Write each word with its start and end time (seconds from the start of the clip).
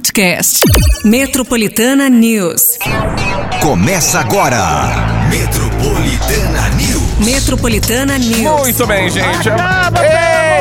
podcast. 0.00 0.60
Metropolitana 1.04 2.08
News. 2.08 2.78
Começa 3.60 4.20
agora. 4.20 4.88
Metropolitana 5.28 6.68
News. 6.70 7.18
Metropolitana 7.18 8.18
News. 8.18 8.38
Muito 8.38 8.86
bem, 8.86 9.10
gente. 9.10 9.50
Acaba, 9.50 10.00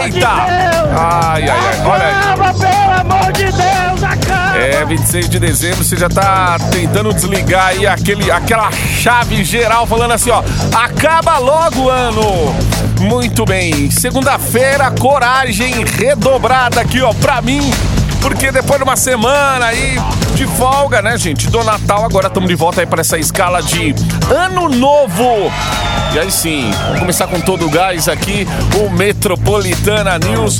Eita! 0.04 0.28
Ai, 0.28 1.44
ai, 1.44 1.50
ai. 1.50 1.86
Olha 1.86 2.06
aí. 2.06 2.14
Acaba, 2.14 2.54
pelo 2.54 3.16
amor 3.16 3.32
de 3.32 3.46
Deus, 3.46 4.04
acaba! 4.04 4.58
É, 4.58 4.84
26 4.84 5.30
de 5.30 5.40
dezembro, 5.40 5.86
você 5.86 5.96
já 5.96 6.10
tá 6.10 6.58
tentando 6.70 7.14
desligar 7.14 7.68
aí 7.68 7.88
aquele, 7.88 8.30
aquela 8.30 8.70
chave 8.72 9.42
geral 9.46 9.88
falando 9.88 10.12
assim, 10.12 10.32
ó. 10.32 10.44
Acaba 10.76 11.38
logo 11.38 11.84
o 11.84 11.90
ano. 11.90 12.54
Muito 13.00 13.46
bem. 13.46 13.90
Segunda-feira, 13.90 14.92
coragem 14.92 15.86
redobrada 15.86 16.82
aqui, 16.82 17.00
ó, 17.00 17.14
pra 17.14 17.42
mim. 17.42 17.62
Porque 18.22 18.52
depois 18.52 18.80
de 18.80 18.84
uma 18.84 18.96
semana 18.96 19.68
aí 19.68 19.98
de 20.36 20.46
folga, 20.48 21.02
né, 21.02 21.18
gente? 21.18 21.50
Do 21.50 21.64
Natal, 21.64 22.06
agora 22.06 22.28
estamos 22.28 22.50
de 22.50 22.56
volta 22.56 22.82
aí 22.82 22.88
para 22.88 23.02
essa 23.02 23.18
escala 23.18 23.62
de 23.62 23.96
Ano 24.30 24.70
Novo. 24.70 25.52
E 26.14 26.20
aí 26.20 26.32
sim, 26.32 26.72
vamos 26.86 27.00
começar 27.00 27.28
com 27.28 27.40
todo 27.40 27.66
o 27.66 27.70
gás 27.70 28.08
aqui, 28.08 28.48
o 28.76 28.90
Metropolitana 28.90 30.18
News. 30.18 30.58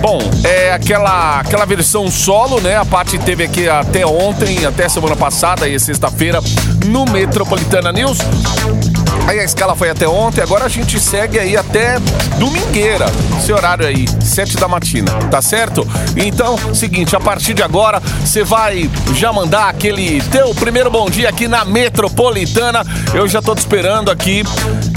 Bom, 0.00 0.18
é 0.44 0.72
aquela, 0.72 1.40
aquela 1.40 1.64
versão 1.64 2.10
solo, 2.10 2.60
né? 2.60 2.76
A 2.76 2.84
parte 2.84 3.18
teve 3.18 3.44
aqui 3.44 3.68
até 3.68 4.06
ontem, 4.06 4.64
até 4.64 4.88
semana 4.88 5.16
passada 5.16 5.68
e 5.68 5.78
sexta-feira 5.80 6.40
no 6.86 7.04
Metropolitana 7.06 7.90
News. 7.90 8.18
Aí 9.26 9.40
a 9.40 9.44
escala 9.44 9.74
foi 9.74 9.88
até 9.88 10.06
ontem, 10.06 10.42
agora 10.42 10.66
a 10.66 10.68
gente 10.68 11.00
segue 11.00 11.38
aí 11.38 11.56
até 11.56 11.98
domingueira. 12.38 13.06
Esse 13.38 13.52
horário 13.52 13.86
aí, 13.86 14.06
7 14.20 14.56
da 14.56 14.68
matina, 14.68 15.10
tá 15.30 15.40
certo? 15.40 15.86
Então, 16.16 16.58
seguinte, 16.74 17.16
a 17.16 17.20
partir 17.20 17.54
de 17.54 17.62
agora, 17.62 18.00
você 18.00 18.44
vai 18.44 18.90
já 19.14 19.32
mandar 19.32 19.68
aquele 19.68 20.20
teu 20.30 20.54
primeiro 20.54 20.90
bom 20.90 21.08
dia 21.08 21.28
aqui 21.28 21.48
na 21.48 21.64
Metropolitana. 21.64 22.84
Eu 23.14 23.26
já 23.26 23.40
tô 23.40 23.54
te 23.54 23.58
esperando 23.58 24.10
aqui. 24.10 24.42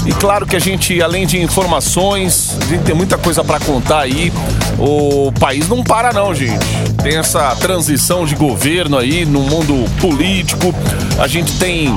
E 0.06 0.12
claro 0.12 0.46
que 0.46 0.56
a 0.56 0.60
gente, 0.60 1.00
além 1.02 1.26
de 1.26 1.40
informações, 1.40 2.56
a 2.60 2.64
gente 2.66 2.82
tem 2.82 2.94
muita 2.94 3.18
coisa 3.18 3.42
para 3.42 3.60
contar 3.60 4.00
aí. 4.00 4.32
O 4.78 5.32
país 5.38 5.68
não 5.68 5.82
para 5.82 6.12
não, 6.12 6.34
gente. 6.34 6.66
Tem 7.02 7.16
essa 7.16 7.54
transição 7.56 8.24
de 8.24 8.34
governo 8.34 8.96
aí 8.96 9.24
no 9.24 9.40
mundo 9.40 9.84
político. 10.00 10.74
A 11.18 11.26
gente 11.26 11.58
tem 11.58 11.96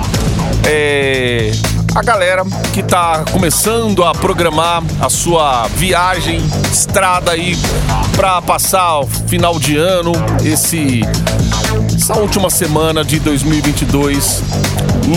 é, 0.65 1.51
a 1.93 2.01
galera 2.01 2.43
que 2.73 2.81
tá 2.81 3.25
começando 3.31 4.03
a 4.03 4.13
programar 4.13 4.81
a 5.01 5.09
sua 5.09 5.67
viagem, 5.67 6.39
estrada 6.71 7.31
aí 7.31 7.57
para 8.15 8.41
passar 8.41 8.99
o 8.99 9.07
final 9.07 9.59
de 9.59 9.75
ano, 9.77 10.13
esse 10.43 11.01
essa 11.95 12.17
última 12.17 12.49
semana 12.49 13.03
de 13.03 13.19
2022 13.19 14.41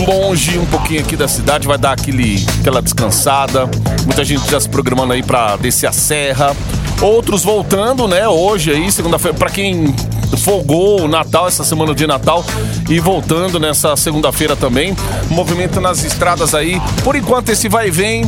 longe 0.07 0.57
um 0.57 0.65
pouquinho 0.65 1.01
aqui 1.01 1.15
da 1.15 1.27
cidade, 1.27 1.67
vai 1.67 1.77
dar 1.77 1.93
aquele 1.93 2.45
aquela 2.59 2.81
descansada. 2.81 3.69
Muita 4.03 4.23
gente 4.25 4.49
já 4.49 4.59
se 4.59 4.67
programando 4.67 5.13
aí 5.13 5.23
para 5.23 5.55
descer 5.57 5.87
a 5.87 5.91
serra. 5.91 6.55
Outros 7.01 7.43
voltando, 7.43 8.07
né, 8.07 8.27
hoje 8.27 8.71
aí, 8.71 8.91
segunda-feira, 8.91 9.37
para 9.37 9.49
quem 9.49 9.93
folgou 10.37 11.01
o 11.01 11.07
Natal, 11.07 11.47
essa 11.47 11.63
semana 11.63 11.93
de 11.93 12.05
Natal, 12.05 12.43
e 12.89 12.99
voltando 12.99 13.59
nessa 13.59 13.95
segunda-feira 13.95 14.55
também. 14.55 14.95
Movimento 15.29 15.79
nas 15.81 16.03
estradas 16.03 16.53
aí. 16.53 16.81
Por 17.03 17.15
enquanto, 17.15 17.49
esse 17.49 17.67
vai 17.67 17.87
e 17.87 17.91
vem 17.91 18.25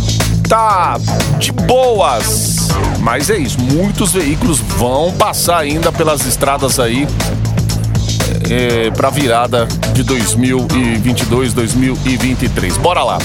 tá 0.47 0.97
de 1.37 1.51
boas. 1.51 2.69
Mas 2.99 3.29
é 3.29 3.37
isso, 3.37 3.59
muitos 3.59 4.13
veículos 4.13 4.59
vão 4.59 5.11
passar 5.11 5.59
ainda 5.59 5.91
pelas 5.91 6.25
estradas 6.25 6.79
aí 6.79 7.07
é, 8.49 8.89
para 8.91 9.09
virada 9.09 9.67
de 9.93 10.03
2022, 10.03 11.53
2023. 11.53 12.77
Bora 12.77 13.03
lá. 13.03 13.17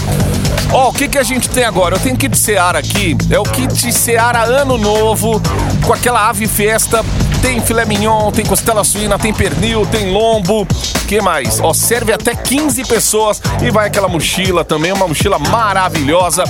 Ó, 0.72 0.88
o 0.88 0.92
que 0.92 1.08
que 1.08 1.18
a 1.18 1.22
gente 1.22 1.48
tem 1.48 1.64
agora? 1.64 1.96
Eu 1.96 2.00
tenho 2.00 2.16
kit 2.16 2.36
Seara 2.36 2.78
aqui. 2.78 3.16
É 3.30 3.38
o 3.38 3.42
kit 3.42 3.92
Seara 3.92 4.42
Ano 4.42 4.78
Novo, 4.78 5.40
com 5.84 5.92
aquela 5.92 6.28
ave 6.28 6.46
festa. 6.46 7.04
Tem 7.42 7.60
filé 7.60 7.84
mignon, 7.84 8.30
tem 8.30 8.46
costela 8.46 8.84
suína, 8.84 9.18
tem 9.18 9.34
pernil, 9.34 9.84
tem 9.84 10.10
lombo. 10.10 10.66
que 11.08 11.20
mais? 11.20 11.60
Ó, 11.60 11.74
serve 11.74 12.12
até 12.12 12.34
15 12.34 12.84
pessoas 12.84 13.42
e 13.60 13.70
vai 13.70 13.88
aquela 13.88 14.08
mochila 14.08 14.64
também, 14.64 14.92
uma 14.92 15.08
mochila 15.08 15.38
maravilhosa. 15.38 16.44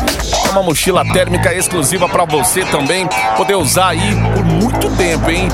Uma 0.51 0.63
mochila 0.63 1.03
térmica 1.13 1.53
exclusiva 1.55 2.09
para 2.09 2.27
você 2.27 2.63
também 2.67 3.09
poder 3.37 3.55
usar 3.55 3.89
aí 3.89 4.15
por 4.35 4.45
muito 4.45 4.91
tempo, 4.97 5.31
hein? 5.31 5.49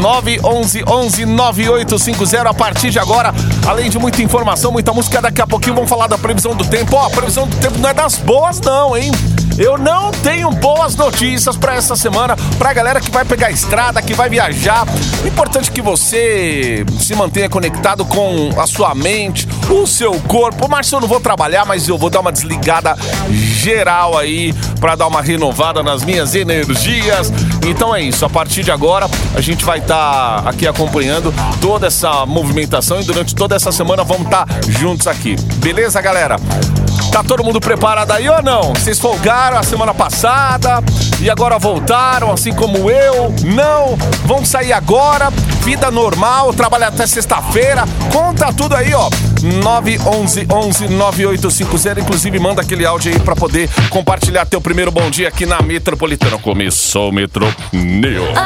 911 0.00 0.84
11 0.86 1.26
9850 1.26 2.48
a 2.48 2.54
partir 2.54 2.90
de 2.90 2.98
agora. 2.98 3.34
Além 3.66 3.90
de 3.90 3.98
muita 3.98 4.22
informação, 4.22 4.70
muita 4.70 4.92
música, 4.92 5.20
daqui 5.20 5.42
a 5.42 5.46
pouquinho 5.46 5.74
vamos 5.74 5.90
falar 5.90 6.06
da 6.06 6.16
previsão 6.16 6.54
do 6.54 6.64
tempo. 6.64 6.94
Ó, 6.96 7.06
a 7.06 7.10
previsão 7.10 7.48
do 7.48 7.56
tempo 7.56 7.78
não 7.78 7.88
é 7.88 7.94
das 7.94 8.16
boas 8.16 8.60
não, 8.60 8.96
hein? 8.96 9.10
Eu 9.56 9.78
não 9.78 10.10
tenho 10.10 10.50
boas 10.50 10.96
notícias 10.96 11.56
para 11.56 11.76
essa 11.76 11.94
semana, 11.94 12.36
pra 12.58 12.72
galera 12.72 13.00
que 13.00 13.10
vai 13.10 13.24
pegar 13.24 13.46
a 13.48 13.50
estrada, 13.52 14.02
que 14.02 14.12
vai 14.12 14.28
viajar. 14.28 14.83
Importante 15.24 15.70
que 15.70 15.82
você 15.82 16.84
se 17.00 17.14
mantenha 17.14 17.48
conectado 17.48 18.04
com 18.04 18.50
a 18.58 18.66
sua 18.66 18.94
mente, 18.94 19.48
o 19.70 19.86
seu 19.86 20.12
corpo. 20.22 20.68
Márcio, 20.68 20.96
eu 20.96 21.00
não 21.00 21.08
vou 21.08 21.20
trabalhar, 21.20 21.64
mas 21.64 21.88
eu 21.88 21.98
vou 21.98 22.10
dar 22.10 22.20
uma 22.20 22.32
desligada 22.32 22.96
geral 23.30 24.16
aí 24.16 24.52
para 24.80 24.94
dar 24.94 25.06
uma 25.06 25.22
renovada 25.22 25.82
nas 25.82 26.04
minhas 26.04 26.34
energias. 26.34 27.32
Então 27.66 27.94
é 27.94 28.02
isso, 28.02 28.24
a 28.24 28.30
partir 28.30 28.62
de 28.62 28.70
agora 28.70 29.08
a 29.34 29.40
gente 29.40 29.64
vai 29.64 29.78
estar 29.78 30.42
tá 30.42 30.50
aqui 30.50 30.66
acompanhando 30.66 31.32
toda 31.60 31.86
essa 31.86 32.26
movimentação 32.26 33.00
e 33.00 33.04
durante 33.04 33.34
toda 33.34 33.56
essa 33.56 33.72
semana 33.72 34.04
vamos 34.04 34.26
estar 34.26 34.46
tá 34.46 34.60
juntos 34.68 35.06
aqui. 35.06 35.36
Beleza, 35.56 36.00
galera? 36.00 36.36
Tá 37.14 37.22
todo 37.22 37.44
mundo 37.44 37.60
preparado 37.60 38.10
aí 38.10 38.28
ou 38.28 38.42
não? 38.42 38.74
Vocês 38.74 38.98
folgaram 38.98 39.56
a 39.56 39.62
semana 39.62 39.94
passada 39.94 40.82
e 41.22 41.30
agora 41.30 41.60
voltaram, 41.60 42.32
assim 42.32 42.52
como 42.52 42.90
eu? 42.90 43.32
Não? 43.44 43.96
Vão 44.24 44.44
sair 44.44 44.72
agora? 44.72 45.30
Vida 45.62 45.92
normal, 45.92 46.52
trabalha 46.52 46.88
até 46.88 47.06
sexta-feira? 47.06 47.84
Conta 48.12 48.52
tudo 48.52 48.74
aí, 48.74 48.92
ó. 48.92 49.08
911 49.62 50.48
11 50.50 50.88
9850. 50.88 52.00
Inclusive, 52.00 52.40
manda 52.40 52.62
aquele 52.62 52.84
áudio 52.84 53.12
aí 53.12 53.20
pra 53.20 53.36
poder 53.36 53.70
compartilhar 53.90 54.44
teu 54.44 54.60
primeiro 54.60 54.90
bom 54.90 55.08
dia 55.08 55.28
aqui 55.28 55.46
na 55.46 55.62
Metropolitana. 55.62 56.36
Começou 56.38 57.10
o 57.10 57.12
Metro 57.12 57.46
News. 57.72 58.36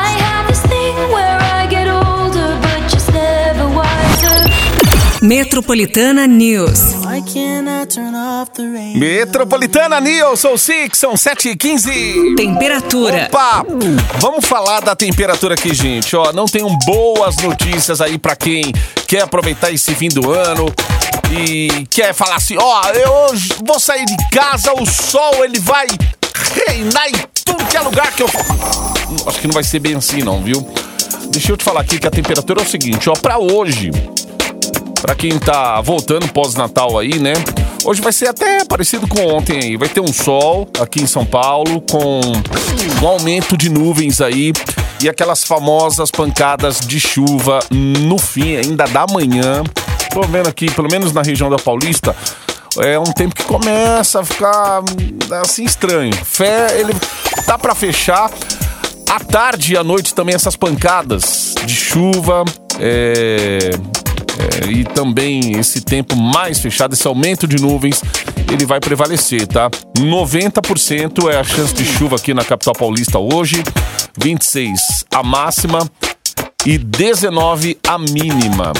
Metropolitana 5.21 6.29
News. 6.29 6.95
Metropolitana 8.95 10.01
News, 10.01 10.39
sou 10.39 10.56
Six, 10.56 10.97
são 10.97 11.17
7 11.17 11.49
e 11.49 11.56
15 11.56 12.34
Temperatura. 12.37 13.27
Opa! 13.27 13.67
Vamos 14.21 14.47
falar 14.47 14.81
da 14.81 14.95
temperatura 14.95 15.55
aqui, 15.55 15.75
gente. 15.75 16.15
Ó, 16.15 16.33
não 16.33 16.47
tenho 16.47 16.69
boas 16.87 17.37
notícias 17.39 18.01
aí 18.01 18.17
pra 18.17 18.37
quem 18.37 18.73
quer 19.09 19.23
aproveitar 19.23 19.73
esse 19.73 19.93
fim 19.95 20.09
do 20.09 20.31
ano 20.31 20.73
e 21.33 21.87
quer 21.91 22.15
falar 22.15 22.37
assim, 22.37 22.56
ó, 22.56 22.89
eu 22.91 23.35
vou 23.67 23.81
sair 23.81 24.05
de 24.05 24.17
casa, 24.31 24.73
o 24.73 24.87
sol 24.87 25.45
ele 25.45 25.59
vai 25.59 25.87
reinar 26.67 27.09
em 27.09 27.15
tudo 27.45 27.65
que 27.65 27.77
é 27.77 27.81
lugar 27.81 28.12
que 28.12 28.23
eu 28.23 28.29
Acho 29.27 29.41
que 29.41 29.47
não 29.49 29.55
vai 29.55 29.65
ser 29.65 29.81
bem 29.81 29.97
assim 29.97 30.23
não, 30.23 30.43
viu? 30.43 30.67
Deixa 31.33 31.53
eu 31.53 31.56
te 31.56 31.65
falar 31.65 31.81
aqui 31.81 31.99
que 31.99 32.06
a 32.06 32.11
temperatura 32.11 32.61
é 32.61 32.65
o 32.65 32.69
seguinte, 32.69 33.11
ó, 33.11 33.12
pra 33.12 33.39
hoje, 33.39 33.91
Pra 35.00 35.14
quem 35.14 35.38
tá 35.38 35.81
voltando 35.81 36.28
pós-Natal 36.28 36.98
aí, 36.98 37.19
né? 37.19 37.32
Hoje 37.84 38.00
vai 38.00 38.12
ser 38.12 38.28
até 38.28 38.64
parecido 38.64 39.06
com 39.06 39.26
ontem 39.26 39.59
aí. 39.62 39.76
Vai 39.76 39.88
ter 39.88 40.00
um 40.00 40.12
sol 40.12 40.69
aqui 40.81 41.03
em 41.03 41.06
São 41.06 41.25
Paulo 41.25 41.81
com 41.81 42.20
um 43.03 43.06
aumento 43.06 43.56
de 43.56 43.70
nuvens 43.70 44.20
aí 44.20 44.53
e 45.00 45.08
aquelas 45.08 45.44
famosas 45.44 46.10
pancadas 46.10 46.81
de 46.81 46.98
chuva 46.98 47.60
no 47.70 48.19
fim 48.19 48.56
ainda 48.56 48.84
da 48.87 49.06
manhã. 49.06 49.62
Tô 50.12 50.23
vendo 50.23 50.49
aqui, 50.49 50.70
pelo 50.70 50.88
menos 50.90 51.12
na 51.12 51.23
região 51.23 51.49
da 51.49 51.56
Paulista, 51.56 52.17
é 52.78 52.99
um 52.99 53.05
tempo 53.05 53.34
que 53.34 53.44
começa 53.44 54.20
a 54.20 54.25
ficar 54.25 54.82
assim 55.43 55.64
estranho. 55.64 56.14
Fé, 56.25 56.78
ele 56.78 56.94
tá 57.46 57.56
para 57.58 57.75
fechar. 57.75 58.31
À 59.11 59.20
tarde 59.20 59.73
e 59.73 59.76
à 59.76 59.82
noite 59.82 60.14
também 60.14 60.34
essas 60.34 60.55
pancadas 60.55 61.55
de 61.64 61.75
chuva, 61.75 62.44
é, 62.78 63.70
é, 64.38 64.70
e 64.70 64.85
também 64.85 65.58
esse 65.58 65.81
tempo 65.81 66.14
mais 66.17 66.61
fechado, 66.61 66.94
esse 66.94 67.06
aumento 67.06 67.46
de 67.46 67.61
nuvens, 67.61 68.02
ele 68.52 68.64
vai 68.64 68.79
prevalecer, 68.79 69.46
tá? 69.46 69.69
90% 69.96 71.29
é 71.31 71.38
a 71.38 71.44
chance 71.44 71.75
de 71.75 71.85
chuva 71.85 72.17
aqui 72.17 72.32
na 72.32 72.44
capital 72.44 72.75
paulista 72.75 73.19
hoje, 73.19 73.62
26 74.17 75.05
a 75.12 75.23
máxima 75.23 75.88
e 76.64 76.79
19 76.79 77.79
a 77.87 77.99
mínima. 77.99 78.73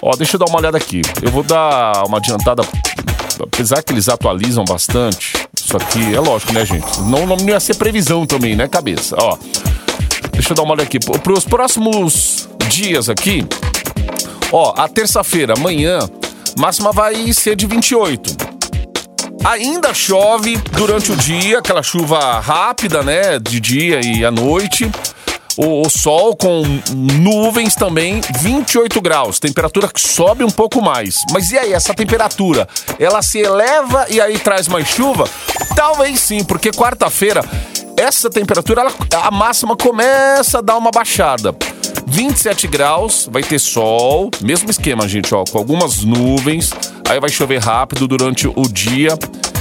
Ó, 0.00 0.16
deixa 0.16 0.36
eu 0.36 0.40
dar 0.40 0.46
uma 0.46 0.58
olhada 0.58 0.76
aqui. 0.76 1.02
Eu 1.20 1.30
vou 1.30 1.42
dar 1.42 2.04
uma 2.06 2.18
adiantada, 2.18 2.62
apesar 3.40 3.82
que 3.82 3.92
eles 3.92 4.08
atualizam 4.08 4.64
bastante. 4.64 5.32
Isso 5.56 5.76
aqui 5.76 6.14
é 6.14 6.20
lógico, 6.20 6.52
né, 6.52 6.64
gente? 6.64 7.00
Não, 7.02 7.26
não 7.26 7.48
ia 7.48 7.60
ser 7.60 7.76
previsão 7.76 8.26
também, 8.26 8.56
né, 8.56 8.66
cabeça? 8.66 9.16
Ó, 9.18 9.38
deixa 10.32 10.52
eu 10.52 10.56
dar 10.56 10.62
uma 10.62 10.72
olha 10.72 10.82
aqui. 10.82 10.98
Para 10.98 11.32
os 11.32 11.44
próximos 11.44 12.48
dias 12.68 13.08
aqui, 13.08 13.46
Ó, 14.52 14.74
a 14.76 14.86
terça-feira, 14.86 15.54
amanhã, 15.56 15.98
máxima 16.58 16.92
vai 16.92 17.32
ser 17.32 17.56
de 17.56 17.66
28. 17.66 18.36
Ainda 19.42 19.94
chove 19.94 20.58
durante 20.72 21.10
o 21.10 21.16
dia, 21.16 21.58
aquela 21.58 21.82
chuva 21.82 22.38
rápida, 22.38 23.02
né? 23.02 23.38
De 23.38 23.58
dia 23.58 24.00
e 24.04 24.24
à 24.24 24.30
noite. 24.30 24.90
O, 25.56 25.86
o 25.86 25.90
sol 25.90 26.36
com 26.36 26.62
nuvens 26.92 27.74
também, 27.74 28.20
28 28.40 29.00
graus. 29.00 29.40
Temperatura 29.40 29.88
que 29.88 30.00
sobe 30.00 30.44
um 30.44 30.50
pouco 30.50 30.82
mais. 30.82 31.16
Mas 31.32 31.50
e 31.50 31.58
aí, 31.58 31.72
essa 31.72 31.94
temperatura? 31.94 32.68
Ela 32.98 33.22
se 33.22 33.38
eleva 33.38 34.06
e 34.10 34.20
aí 34.20 34.38
traz 34.38 34.68
mais 34.68 34.86
chuva? 34.86 35.24
Talvez 35.74 36.20
sim, 36.20 36.44
porque 36.44 36.70
quarta-feira 36.70 37.42
essa 38.02 38.28
temperatura, 38.28 38.80
ela- 38.82 38.92
a 39.24 39.30
máxima 39.30 39.76
começa 39.76 40.58
a 40.58 40.60
dar 40.60 40.76
uma 40.76 40.90
baixada. 40.90 41.54
27 42.06 42.66
graus, 42.66 43.28
vai 43.30 43.42
ter 43.42 43.58
sol, 43.58 44.30
mesmo 44.40 44.70
esquema, 44.70 45.08
gente, 45.08 45.34
ó, 45.34 45.44
com 45.44 45.56
algumas 45.58 46.02
nuvens. 46.02 46.72
Aí 47.08 47.20
vai 47.20 47.30
chover 47.30 47.58
rápido 47.60 48.08
durante 48.08 48.46
o 48.48 48.62
dia 48.68 49.16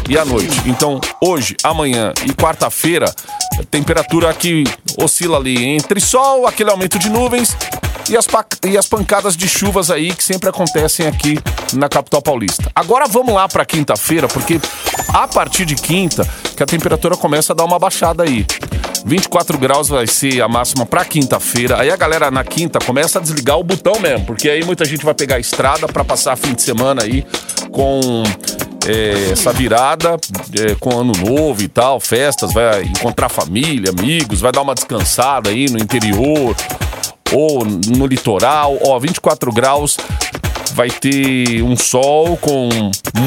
e 0.10 0.18
a 0.18 0.26
noite. 0.26 0.62
Então, 0.66 1.00
hoje, 1.22 1.56
amanhã 1.64 2.14
e 2.26 2.34
quarta-feira, 2.34 3.06
temperatura 3.70 4.34
que 4.34 4.64
oscila 4.98 5.38
ali 5.38 5.64
entre 5.64 6.00
sol, 6.02 6.48
aquele 6.48 6.72
aumento 6.72 6.98
de 6.98 7.10
nuvens 7.10 7.56
e 8.10 8.18
as, 8.18 8.28
e 8.66 8.78
as 8.78 8.88
pancadas 8.88 9.36
de 9.36 9.48
chuvas 9.48 9.90
aí 9.90 10.14
que 10.14 10.24
sempre 10.24 10.50
acontecem 10.50 11.08
aqui 11.08 11.40
na 11.74 11.88
capital 11.88 12.22
paulista. 12.22 12.72
Agora 12.76 13.08
vamos 13.08 13.34
lá 13.34 13.48
para 13.48 13.66
quinta-feira, 13.66 14.28
porque 14.28 14.60
a 15.10 15.28
partir 15.28 15.66
de 15.66 15.76
quinta 15.76 16.28
que 16.56 16.64
a 16.64 16.66
temperatura 16.66 17.16
começa 17.16 17.54
a 17.54 17.56
dar 17.56 17.66
uma 17.66 17.80
baixada 17.80 18.24
aí. 18.24 18.46
24 19.06 19.58
graus 19.58 19.90
vai 19.90 20.06
ser 20.06 20.42
a 20.42 20.48
máxima 20.48 20.86
para 20.86 21.04
quinta-feira. 21.04 21.80
Aí 21.80 21.90
a 21.90 21.96
galera 21.96 22.30
na 22.30 22.44
quinta 22.44 22.80
começa 22.80 23.20
a 23.20 23.22
desligar 23.22 23.58
o 23.58 23.64
botão 23.64 24.00
mesmo, 24.00 24.26
porque 24.26 24.50
aí 24.50 24.64
muita 24.64 24.86
gente 24.86 25.04
vai 25.04 25.14
pegar 25.14 25.38
a 25.38 25.40
estrada 25.40 25.88
para 25.88 26.04
passar 26.04 26.36
fim 26.36 26.54
de 26.54 26.62
semana 26.62 27.04
aí 27.04 27.26
com 27.72 28.24
é, 28.88 29.32
essa 29.32 29.52
virada 29.54 30.18
é, 30.60 30.76
com 30.76 31.00
ano 31.00 31.14
novo 31.14 31.62
e 31.62 31.68
tal, 31.68 32.00
festas, 32.00 32.54
vai 32.54 32.84
encontrar 32.84 33.30
família, 33.30 33.92
amigos, 33.92 34.42
vai 34.42 34.52
dar 34.52 34.62
uma 34.62 34.76
descansada 34.76 35.50
aí 35.50 35.70
no 35.70 35.80
interior 35.80 36.56
ou 37.32 37.66
no 37.66 38.06
litoral, 38.06 38.78
ó, 38.86 39.00
24 39.00 39.52
graus. 39.52 39.98
Vai 40.74 40.90
ter 40.90 41.62
um 41.64 41.76
sol 41.76 42.38
com 42.38 42.70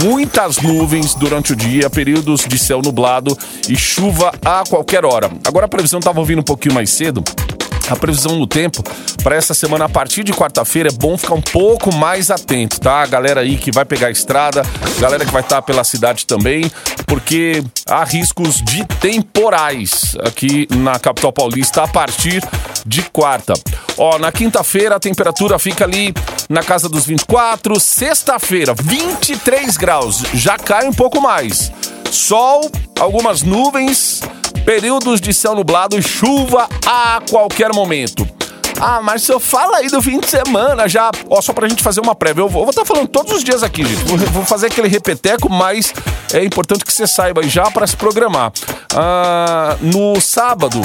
muitas 0.03 0.59
nuvens 0.63 1.15
durante 1.15 1.53
o 1.53 1.57
dia, 1.57 1.91
períodos 1.91 2.47
de 2.47 2.59
céu 2.59 2.81
nublado 2.83 3.37
e 3.69 3.77
chuva 3.77 4.33
a 4.43 4.65
qualquer 4.69 5.05
hora. 5.05 5.31
Agora 5.47 5.67
a 5.67 5.69
previsão 5.69 5.99
estava 5.99 6.21
ouvindo 6.21 6.41
um 6.41 6.45
pouquinho 6.45 6.75
mais 6.75 6.89
cedo. 6.91 7.23
A 7.91 7.97
previsão 7.97 8.39
do 8.39 8.47
tempo 8.47 8.83
para 9.23 9.37
essa 9.37 9.53
semana 9.53 9.85
a 9.85 9.89
partir 9.89 10.25
de 10.25 10.33
quarta-feira 10.33 10.89
é 10.89 10.93
bom 10.93 11.19
ficar 11.19 11.35
um 11.35 11.43
pouco 11.43 11.95
mais 11.95 12.31
atento, 12.31 12.81
tá? 12.81 13.05
Galera 13.05 13.43
aí 13.43 13.57
que 13.57 13.71
vai 13.71 13.85
pegar 13.85 14.07
a 14.07 14.11
estrada, 14.11 14.63
galera 14.99 15.25
que 15.25 15.33
vai 15.33 15.43
estar 15.43 15.61
pela 15.61 15.85
cidade 15.85 16.27
também, 16.27 16.71
porque 17.07 17.63
há 17.87 18.03
riscos 18.05 18.63
de 18.63 18.85
temporais 19.01 20.17
aqui 20.25 20.67
na 20.71 20.99
capital 20.99 21.33
paulista 21.33 21.83
a 21.83 21.89
partir 21.89 22.43
de 22.87 23.03
quarta. 23.03 23.53
Ó, 23.99 24.19
na 24.19 24.33
quinta-feira 24.33 24.97
a 24.97 25.01
temperatura 25.01 25.59
fica 25.59 25.85
ali 25.85 26.15
na 26.49 26.63
casa 26.63 26.89
dos 26.89 27.05
24, 27.05 27.79
sexta-feira 27.79 28.75
23 28.75 29.77
graus, 29.77 30.23
já 30.33 30.57
cai 30.57 30.87
um 30.87 30.93
pouco 30.93 31.21
mais. 31.21 31.71
Sol, 32.15 32.71
algumas 33.01 33.43
nuvens, 33.43 34.21
períodos 34.65 35.21
de 35.21 35.35
céu 35.35 35.55
nublado 35.57 35.99
e 35.99 36.03
chuva 36.03 36.69
a 36.87 37.21
qualquer 37.29 37.73
momento. 37.75 38.27
Ah, 38.81 39.01
eu 39.29 39.41
fala 39.41 39.79
aí 39.79 39.89
do 39.89 40.01
fim 40.01 40.21
de 40.21 40.29
semana 40.29 40.89
já. 40.89 41.11
Ó, 41.29 41.43
só 41.43 41.53
pra 41.53 41.69
gente 41.69 41.83
fazer 41.83 42.01
uma 42.01 42.15
prévia. 42.15 42.43
Eu 42.43 42.49
vou 42.49 42.71
estar 42.71 42.85
falando 42.85 43.09
todos 43.09 43.33
os 43.33 43.43
dias 43.43 43.65
aqui, 43.65 43.85
gente. 43.85 44.05
Vou, 44.05 44.17
vou 44.17 44.45
fazer 44.45 44.67
aquele 44.67 44.87
repeteco, 44.87 45.51
mas 45.51 45.93
é 46.33 46.45
importante 46.45 46.85
que 46.85 46.93
você 46.93 47.07
saiba 47.07 47.43
já 47.43 47.69
pra 47.71 47.85
se 47.85 47.97
programar. 47.97 48.53
Ah, 48.95 49.77
no 49.81 50.21
sábado, 50.21 50.81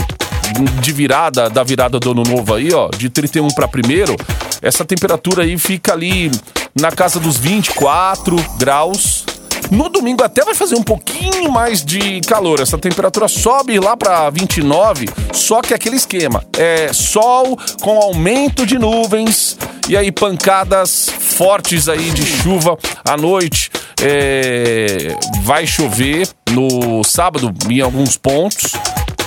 de 0.82 0.92
virada, 0.92 1.48
da 1.48 1.64
virada 1.64 2.00
do 2.00 2.12
ano 2.12 2.24
novo 2.24 2.56
aí, 2.56 2.74
ó, 2.74 2.90
de 2.90 3.08
31 3.08 3.50
para 3.50 3.68
primeiro, 3.68 4.16
essa 4.64 4.84
temperatura 4.84 5.44
aí 5.44 5.58
fica 5.60 5.94
ali 5.94 6.32
na 6.74 6.92
casa 6.92 7.20
dos 7.20 7.38
24 7.38 8.36
graus. 8.58 9.26
No 9.72 9.88
domingo 9.88 10.24
até 10.24 10.44
vai 10.44 10.56
fazer 10.56 10.76
um 10.76 10.84
pouquinho 10.84 11.52
mais 11.52 11.86
de 11.86 12.22
calor. 12.22 12.60
Essa 12.60 12.78
temperatura 12.78 13.28
sobe 13.28 13.80
lá 13.80 13.96
para 13.96 14.30
29, 14.30 15.08
só 15.32 15.62
que 15.62 15.74
aquele 15.74 15.96
esquema 15.96 16.44
é 16.58 16.92
sol 16.92 17.58
com 17.82 18.00
aumento 18.00 18.66
de 18.66 18.80
nuvens 18.80 19.58
e 19.88 19.96
aí 19.96 20.12
pancadas 20.12 21.08
fortes 21.10 21.88
aí 21.88 22.10
de 22.12 22.26
chuva 22.26 22.78
à 23.06 23.16
noite. 23.16 23.70
É, 24.02 25.16
vai 25.44 25.68
chover 25.68 26.28
no 26.52 27.04
sábado 27.04 27.54
em 27.70 27.82
alguns 27.82 28.18
pontos, 28.18 28.74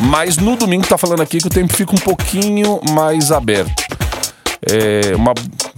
mas 0.01 0.39
no 0.39 0.57
domingo 0.57 0.87
tá 0.87 0.99
falando 0.99 1.21
aqui 1.21 1.39
que 1.39 1.47
o 1.47 1.51
tempo 1.51 1.73
fica 1.73 1.95
um 1.95 1.99
pouquinho 1.99 2.81
mais 2.91 3.31
aberto 3.31 3.83
é, 4.71 5.15
uma 5.17 5.35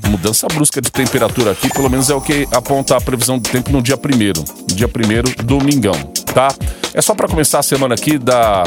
mudança 0.09 0.47
brusca 0.49 0.81
de 0.81 0.91
temperatura 0.91 1.53
aqui, 1.53 1.69
pelo 1.69 1.89
menos 1.89 2.11
é 2.11 2.15
o 2.15 2.21
que 2.21 2.47
aponta 2.53 2.97
a 2.97 3.01
previsão 3.01 3.39
do 3.39 3.49
tempo 3.49 3.71
no 3.73 3.81
dia 3.81 3.97
primeiro, 3.97 4.45
dia 4.67 4.89
primeiro, 4.89 5.29
domingão, 5.43 5.95
tá? 6.35 6.49
É 6.93 7.01
só 7.03 7.15
para 7.15 7.27
começar 7.29 7.59
a 7.61 7.63
semana 7.63 7.95
aqui, 7.95 8.19
dar 8.19 8.65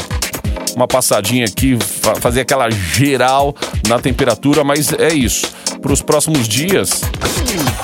uma 0.74 0.86
passadinha 0.86 1.44
aqui, 1.44 1.78
fa- 1.80 2.16
fazer 2.16 2.40
aquela 2.42 2.68
geral 2.70 3.54
na 3.88 3.98
temperatura, 3.98 4.62
mas 4.64 4.92
é 4.92 5.12
isso. 5.12 5.46
Para 5.80 5.92
os 5.92 6.02
próximos 6.02 6.48
dias, 6.48 7.00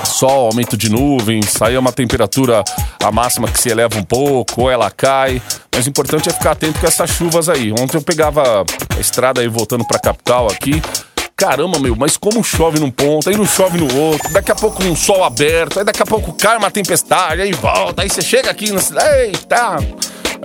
sol, 0.04 0.46
aumento 0.46 0.76
de 0.76 0.90
nuvens, 0.90 1.60
aí 1.62 1.75
é 1.75 1.78
uma 1.78 1.92
temperatura 1.92 2.62
a 3.02 3.10
máxima 3.12 3.48
que 3.48 3.60
se 3.60 3.69
eleva 3.69 3.98
um 3.98 4.02
pouco, 4.02 4.62
ou 4.62 4.70
ela 4.70 4.90
cai. 4.90 5.40
Mas 5.75 5.86
o 5.86 5.88
importante 5.88 6.28
é 6.28 6.32
ficar 6.32 6.52
atento 6.52 6.78
com 6.81 6.86
essas 6.86 7.10
chuvas 7.10 7.48
aí. 7.48 7.72
Ontem 7.72 7.96
eu 7.96 8.02
pegava 8.02 8.64
a 8.96 9.00
estrada 9.00 9.40
aí 9.40 9.48
voltando 9.48 9.84
para 9.86 9.96
a 9.96 10.00
capital 10.00 10.48
aqui. 10.48 10.82
Caramba, 11.36 11.81
meu, 11.81 11.96
mas 11.96 12.16
como 12.16 12.44
chove 12.44 12.78
num 12.78 12.90
ponto, 12.90 13.28
aí 13.28 13.36
não 13.36 13.44
chove 13.44 13.76
no 13.76 13.92
outro, 13.98 14.32
daqui 14.32 14.52
a 14.52 14.54
pouco 14.54 14.84
um 14.84 14.94
sol 14.94 15.25
aberto, 15.25 15.81
aí 15.81 15.84
daqui 15.84 16.00
a 16.00 16.06
pouco 16.06 16.32
cai 16.32 16.56
uma 16.56 16.70
tempestade, 16.70 17.42
aí 17.42 17.52
volta, 17.52 18.02
aí 18.02 18.08
você 18.08 18.22
chega 18.22 18.50
aqui 18.50 18.70
na 18.70 18.81
cidade, 18.81 19.08
eita, 19.22 19.78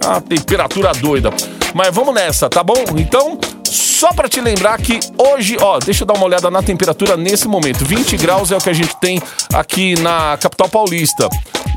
a 0.04 0.20
temperatura 0.20 0.92
doida. 0.94 1.32
Mas 1.76 1.94
vamos 1.94 2.16
nessa, 2.16 2.50
tá 2.50 2.64
bom? 2.64 2.84
Então, 2.98 3.38
só 4.00 4.14
pra 4.14 4.30
te 4.30 4.40
lembrar 4.40 4.78
que 4.78 4.98
hoje, 5.18 5.58
ó, 5.60 5.78
deixa 5.78 6.04
eu 6.04 6.08
dar 6.08 6.14
uma 6.14 6.24
olhada 6.24 6.50
na 6.50 6.64
temperatura 6.64 7.18
nesse 7.18 7.50
momento. 7.50 7.84
20 7.84 8.16
graus 8.16 8.50
é 8.50 8.56
o 8.56 8.62
que 8.62 8.70
a 8.70 8.74
gente 8.74 8.96
tem 8.96 9.22
aqui 9.54 9.94
na 10.00 10.38
capital 10.38 10.70
paulista. 10.70 11.28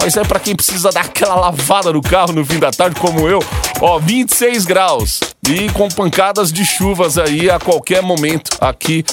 Mas 0.00 0.16
é 0.16 0.22
pra 0.22 0.38
quem 0.38 0.54
precisa 0.54 0.90
dar 0.92 1.00
aquela 1.00 1.34
lavada 1.34 1.92
no 1.92 2.00
carro 2.00 2.32
no 2.32 2.46
fim 2.46 2.60
da 2.60 2.70
tarde, 2.70 2.94
como 3.00 3.28
eu, 3.28 3.40
ó, 3.80 3.98
26 3.98 4.64
graus. 4.64 5.18
E 5.48 5.68
com 5.70 5.88
pancadas 5.88 6.52
de 6.52 6.64
chuvas 6.64 7.18
aí 7.18 7.50
a 7.50 7.58
qualquer 7.58 8.02
momento 8.02 8.56
aqui 8.60 9.04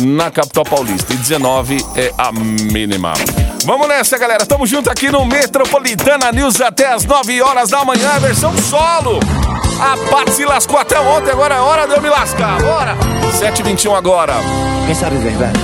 na 0.00 0.28
capital 0.28 0.64
paulista. 0.64 1.12
E 1.12 1.16
19 1.16 1.76
é 1.94 2.12
a 2.18 2.32
mínima. 2.32 3.12
Vamos 3.64 3.86
nessa, 3.86 4.18
galera. 4.18 4.44
Tamo 4.44 4.66
junto 4.66 4.90
aqui 4.90 5.08
no 5.08 5.24
Metropolitana 5.24 6.32
News 6.32 6.60
até 6.60 6.92
as 6.92 7.04
9 7.04 7.40
horas 7.42 7.70
da 7.70 7.84
manhã, 7.84 8.18
versão 8.18 8.52
solo. 8.58 9.20
A 9.78 9.96
Paty 10.10 10.32
se 10.32 10.44
lascou 10.44 10.78
até 10.78 10.98
ontem, 10.98 11.30
agora 11.30 11.54
é 11.54 11.60
hora 11.60 11.86
de 11.86 11.94
eu 11.94 12.00
me 12.00 12.08
lascar. 12.08 12.60
Bora! 12.62 12.96
7h21 13.38 13.94
agora. 13.94 14.34
Quem 14.86 14.94
sabe 14.94 15.16
a 15.16 15.20
verdade? 15.20 15.60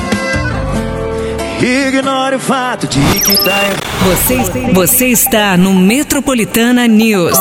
Ignore 1.60 2.36
o 2.36 2.40
fato 2.40 2.86
de 2.88 2.98
que 3.20 3.36
tá 3.36 3.60
Você, 4.04 4.72
você 4.72 5.06
está 5.06 5.56
no 5.56 5.72
Metropolitana 5.72 6.86
News. 6.86 7.38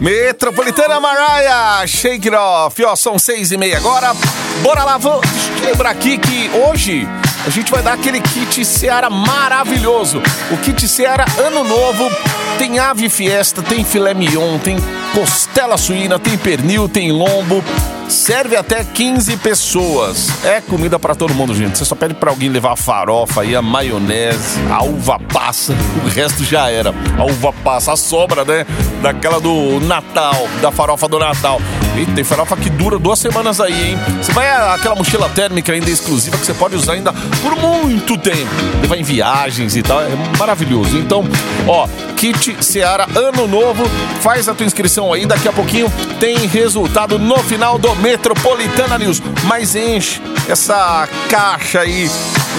Metropolitana 0.00 0.98
Mariah, 1.00 1.86
shake 1.86 2.28
it 2.28 2.34
off. 2.34 2.82
Ó, 2.82 2.96
são 2.96 3.18
seis 3.18 3.52
e 3.52 3.58
meia 3.58 3.76
agora. 3.76 4.14
Bora 4.62 4.84
lá, 4.84 4.98
eu 5.02 5.20
lembrar 5.66 5.90
aqui 5.90 6.16
que 6.16 6.50
hoje 6.64 7.06
a 7.46 7.50
gente 7.50 7.70
vai 7.70 7.82
dar 7.82 7.94
aquele 7.94 8.20
kit 8.20 8.64
Seara 8.64 9.10
maravilhoso. 9.10 10.22
O 10.50 10.56
kit 10.58 10.86
Seara 10.86 11.24
Ano 11.38 11.64
Novo 11.64 12.10
tem 12.58 12.78
ave 12.78 13.08
fiesta, 13.08 13.62
tem 13.62 13.84
filé 13.84 14.14
mignon, 14.14 14.58
tem 14.58 14.76
costela 15.14 15.76
suína, 15.76 16.18
tem 16.18 16.36
pernil, 16.36 16.88
tem 16.88 17.10
lombo. 17.12 17.62
Serve 18.08 18.56
até 18.56 18.82
15 18.82 19.36
pessoas. 19.36 20.44
É 20.44 20.60
comida 20.60 20.98
pra 20.98 21.14
todo 21.14 21.32
mundo, 21.32 21.54
gente. 21.54 21.78
Você 21.78 21.84
só 21.84 21.94
pede 21.94 22.14
pra 22.14 22.30
alguém 22.30 22.48
levar 22.48 22.72
a 22.72 22.76
farofa 22.76 23.42
aí, 23.42 23.54
a 23.54 23.62
maionese, 23.62 24.58
a 24.68 24.82
uva 24.82 25.18
passa. 25.32 25.74
O 26.04 26.08
resto 26.08 26.44
já 26.44 26.68
era. 26.68 26.92
A 27.16 27.24
uva 27.24 27.52
passa, 27.52 27.92
a 27.92 27.96
sobra, 27.96 28.44
né? 28.44 28.66
Daquela 29.00 29.40
do 29.40 29.78
Natal, 29.80 30.48
da 30.60 30.72
farofa 30.72 31.06
do 31.06 31.18
Natal. 31.18 31.60
Eita, 31.96 32.12
tem 32.12 32.24
farofa 32.24 32.56
que 32.56 32.70
dura 32.70 32.98
duas 32.98 33.18
semanas 33.18 33.60
aí, 33.60 33.90
hein? 33.90 33.98
Você 34.22 34.32
vai 34.32 34.48
aquela 34.74 34.94
mochila 34.94 35.28
térmica 35.28 35.72
ainda 35.72 35.90
exclusiva 35.90 36.36
que 36.36 36.46
você 36.46 36.54
pode 36.54 36.76
usar 36.76 36.94
ainda 36.94 37.12
por 37.12 37.56
muito 37.56 38.16
tempo. 38.16 38.50
Levar 38.80 38.96
em 38.96 39.02
viagens 39.02 39.76
e 39.76 39.82
tal, 39.82 40.00
é 40.00 40.08
maravilhoso. 40.38 40.96
Então, 40.96 41.24
ó, 41.66 41.88
kit 42.16 42.56
Seara 42.64 43.06
Ano 43.14 43.46
Novo, 43.46 43.84
faz 44.20 44.48
a 44.48 44.54
tua 44.54 44.66
inscrição 44.66 45.12
aí, 45.12 45.26
daqui 45.26 45.48
a 45.48 45.52
pouquinho 45.52 45.92
tem 46.18 46.46
resultado 46.46 47.18
no 47.18 47.38
final 47.38 47.78
do 47.78 47.94
Metropolitana 47.96 48.98
News. 48.98 49.20
Mas 49.44 49.74
enche 49.74 50.20
essa 50.48 51.08
caixa 51.28 51.80
aí 51.80 52.10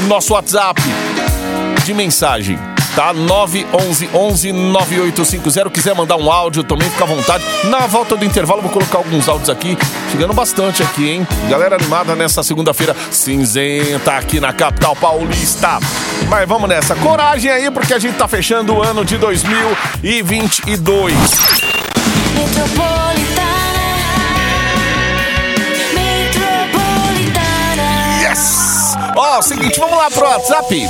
no 0.01 0.07
nosso 0.07 0.33
WhatsApp 0.33 0.81
de 1.83 1.93
mensagem 1.93 2.70
tá? 2.95 3.13
911 3.13 4.09
11 4.13 4.51
9850. 4.51 5.69
Quiser 5.69 5.95
mandar 5.95 6.17
um 6.17 6.31
áudio 6.31 6.63
também, 6.63 6.89
fica 6.89 7.03
à 7.03 7.07
vontade. 7.07 7.43
Na 7.65 7.87
volta 7.87 8.15
do 8.15 8.25
intervalo, 8.25 8.61
vou 8.61 8.71
colocar 8.71 8.99
alguns 8.99 9.27
áudios 9.27 9.49
aqui. 9.49 9.77
Chegando 10.11 10.33
bastante 10.33 10.83
aqui, 10.83 11.09
hein? 11.09 11.27
Galera 11.49 11.75
animada 11.75 12.15
nessa 12.15 12.43
segunda-feira 12.43 12.95
cinzenta 13.09 14.13
aqui 14.13 14.39
na 14.39 14.53
capital 14.53 14.95
paulista. 14.95 15.79
Mas 16.27 16.47
vamos 16.47 16.69
nessa. 16.69 16.95
Coragem 16.95 17.51
aí, 17.51 17.71
porque 17.71 17.93
a 17.93 17.99
gente 17.99 18.17
tá 18.17 18.27
fechando 18.27 18.75
o 18.75 18.83
ano 18.83 19.03
de 19.03 19.17
2022. 19.17 21.11
Yes! 22.41 23.30
Ó, 29.15 29.41
seguinte, 29.41 29.79
vamos 29.79 29.97
lá 29.97 30.09
pro 30.09 30.25
WhatsApp. 30.25 30.89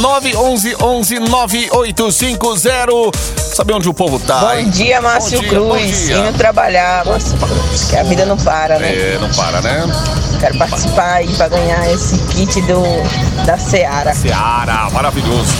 911 0.00 0.76
11 0.80 1.18
9850. 1.20 3.18
Saber 3.54 3.74
onde 3.74 3.88
o 3.88 3.94
povo 3.94 4.18
tá, 4.20 4.38
Bom 4.38 4.52
hein? 4.52 4.70
dia, 4.70 5.00
Márcio 5.00 5.40
Bom 5.42 5.48
dia, 5.48 5.58
bom 5.60 5.70
Cruz. 5.70 6.06
dia. 6.06 6.18
Indo 6.18 6.38
trabalhar, 6.38 7.04
Márcio 7.04 7.36
Cruz. 7.36 7.84
Que 7.90 7.96
a 7.96 8.02
vida 8.04 8.24
não 8.24 8.36
para, 8.36 8.78
né? 8.78 8.88
É, 8.94 9.18
não 9.20 9.28
para, 9.30 9.60
né? 9.60 9.84
Quero 10.40 10.56
participar 10.58 11.14
aí 11.14 11.28
pra 11.34 11.48
ganhar 11.48 11.92
esse 11.92 12.16
kit 12.28 12.60
do, 12.62 12.82
da 13.44 13.58
Seara. 13.58 14.14
Seara, 14.14 14.88
maravilhoso. 14.90 15.52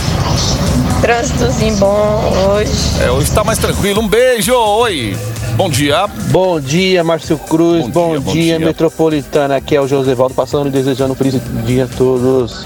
Trânsitozinho 1.01 1.75
bom 1.77 2.33
hoje. 2.49 2.71
É, 3.01 3.11
hoje 3.11 3.29
tá 3.31 3.43
mais 3.43 3.57
tranquilo. 3.57 4.01
Um 4.01 4.07
beijo, 4.07 4.53
oi. 4.55 5.17
Bom 5.59 5.69
dia. 5.69 6.05
Bom 6.31 6.57
dia, 6.57 7.03
Márcio 7.03 7.37
Cruz. 7.37 7.85
Bom 7.87 7.89
Bom, 7.89 8.11
dia, 8.11 8.19
bom 8.21 8.31
dia, 8.31 8.57
dia. 8.57 8.65
Metropolitana. 8.65 9.57
Aqui 9.57 9.75
é 9.75 9.81
o 9.81 9.85
Josevaldo 9.89 10.33
passando 10.33 10.67
e 10.67 10.69
desejando 10.69 11.11
um 11.11 11.15
feliz 11.17 11.37
dia 11.65 11.83
a 11.83 11.97
todos. 11.97 12.65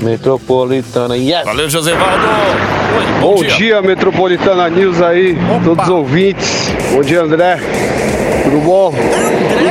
Metropolitana. 0.00 1.16
Yes! 1.16 1.44
Valeu, 1.44 1.68
Josevaldo. 1.68 2.22
Bom, 3.20 3.34
Bom 3.34 3.42
dia. 3.42 3.82
Metropolitana 3.82 4.70
News 4.70 5.02
aí, 5.02 5.36
todos 5.64 5.82
os 5.82 5.90
ouvintes. 5.90 6.72
Bom 6.92 7.00
dia, 7.00 7.22
André. 7.22 7.56
Tudo 8.44 8.60
bom? 8.64 8.94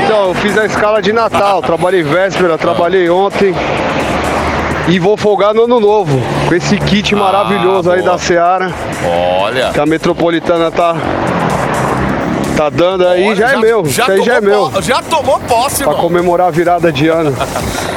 Então, 0.03 0.27
eu 0.27 0.33
fiz 0.33 0.57
a 0.57 0.65
escala 0.65 1.01
de 1.01 1.13
Natal, 1.13 1.61
trabalhei 1.61 2.03
véspera, 2.03 2.57
trabalhei 2.57 3.09
ontem. 3.09 3.55
E 4.89 4.99
vou 4.99 5.15
folgar 5.15 5.53
no 5.53 5.63
ano 5.63 5.79
novo, 5.79 6.19
com 6.49 6.53
esse 6.53 6.77
kit 6.79 7.15
maravilhoso 7.15 7.89
aí 7.89 7.99
Ah, 7.99 8.03
boa. 8.03 8.11
da 8.11 8.17
Seara, 8.17 8.71
Olha. 9.39 9.71
que 9.73 9.79
a 9.79 9.85
Metropolitana 9.85 10.69
tá, 10.69 10.95
tá 12.57 12.69
dando 12.69 13.07
aí, 13.07 13.23
Olha, 13.27 13.35
já, 13.35 13.51
é 13.53 13.57
meu, 13.57 13.83
isso 13.83 14.01
aí 14.01 14.23
já 14.23 14.35
é 14.37 14.41
tomou 14.41 14.71
meu. 14.71 14.81
Já 14.81 15.01
tomou 15.03 15.39
posse, 15.41 15.83
Pra 15.83 15.93
irmão. 15.93 16.01
comemorar 16.07 16.47
a 16.47 16.51
virada 16.51 16.91
de 16.91 17.07
ano. 17.07 17.33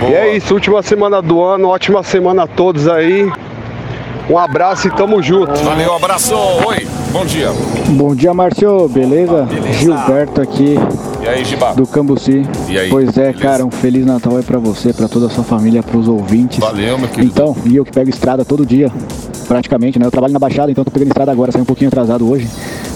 E 0.00 0.14
é 0.14 0.36
isso, 0.36 0.54
última 0.54 0.80
semana 0.80 1.20
do 1.20 1.42
ano, 1.42 1.66
ótima 1.70 2.04
semana 2.04 2.44
a 2.44 2.46
todos 2.46 2.86
aí. 2.86 3.28
Um 4.30 4.38
abraço 4.38 4.86
e 4.86 4.90
tamo 4.92 5.20
junto. 5.20 5.52
Valeu, 5.60 5.92
abraço. 5.92 6.36
Oi, 6.36 6.86
bom 7.10 7.24
dia. 7.24 7.48
Bom 7.88 8.14
dia, 8.14 8.32
Márcio, 8.32 8.88
beleza? 8.88 9.42
Beleza. 9.42 9.72
Gilberto 9.72 10.40
aqui 10.40 10.76
E 11.20 11.28
aí, 11.28 11.44
Giba? 11.44 11.72
do 11.74 11.84
Cambuci. 11.84 12.46
E 12.68 12.78
aí, 12.78 12.88
Pois 12.90 13.08
é, 13.18 13.32
beleza? 13.32 13.38
cara, 13.42 13.66
um 13.66 13.72
feliz 13.72 14.06
Natal 14.06 14.36
aí 14.36 14.42
pra 14.44 14.58
você, 14.60 14.92
pra 14.92 15.08
toda 15.08 15.26
a 15.26 15.30
sua 15.30 15.42
família, 15.42 15.82
pros 15.82 16.06
ouvintes. 16.06 16.60
Valeu, 16.60 16.96
meu 16.96 17.08
querido. 17.08 17.26
Então, 17.32 17.56
e 17.64 17.74
eu 17.74 17.84
que 17.84 17.90
pego 17.90 18.08
estrada 18.08 18.44
todo 18.44 18.64
dia, 18.64 18.92
praticamente, 19.48 19.98
né? 19.98 20.06
Eu 20.06 20.12
trabalho 20.12 20.32
na 20.32 20.38
Baixada, 20.38 20.70
então 20.70 20.84
tô 20.84 20.92
pegando 20.92 21.08
estrada 21.08 21.32
agora, 21.32 21.50
saí 21.50 21.62
um 21.62 21.64
pouquinho 21.64 21.88
atrasado 21.88 22.30
hoje. 22.30 22.46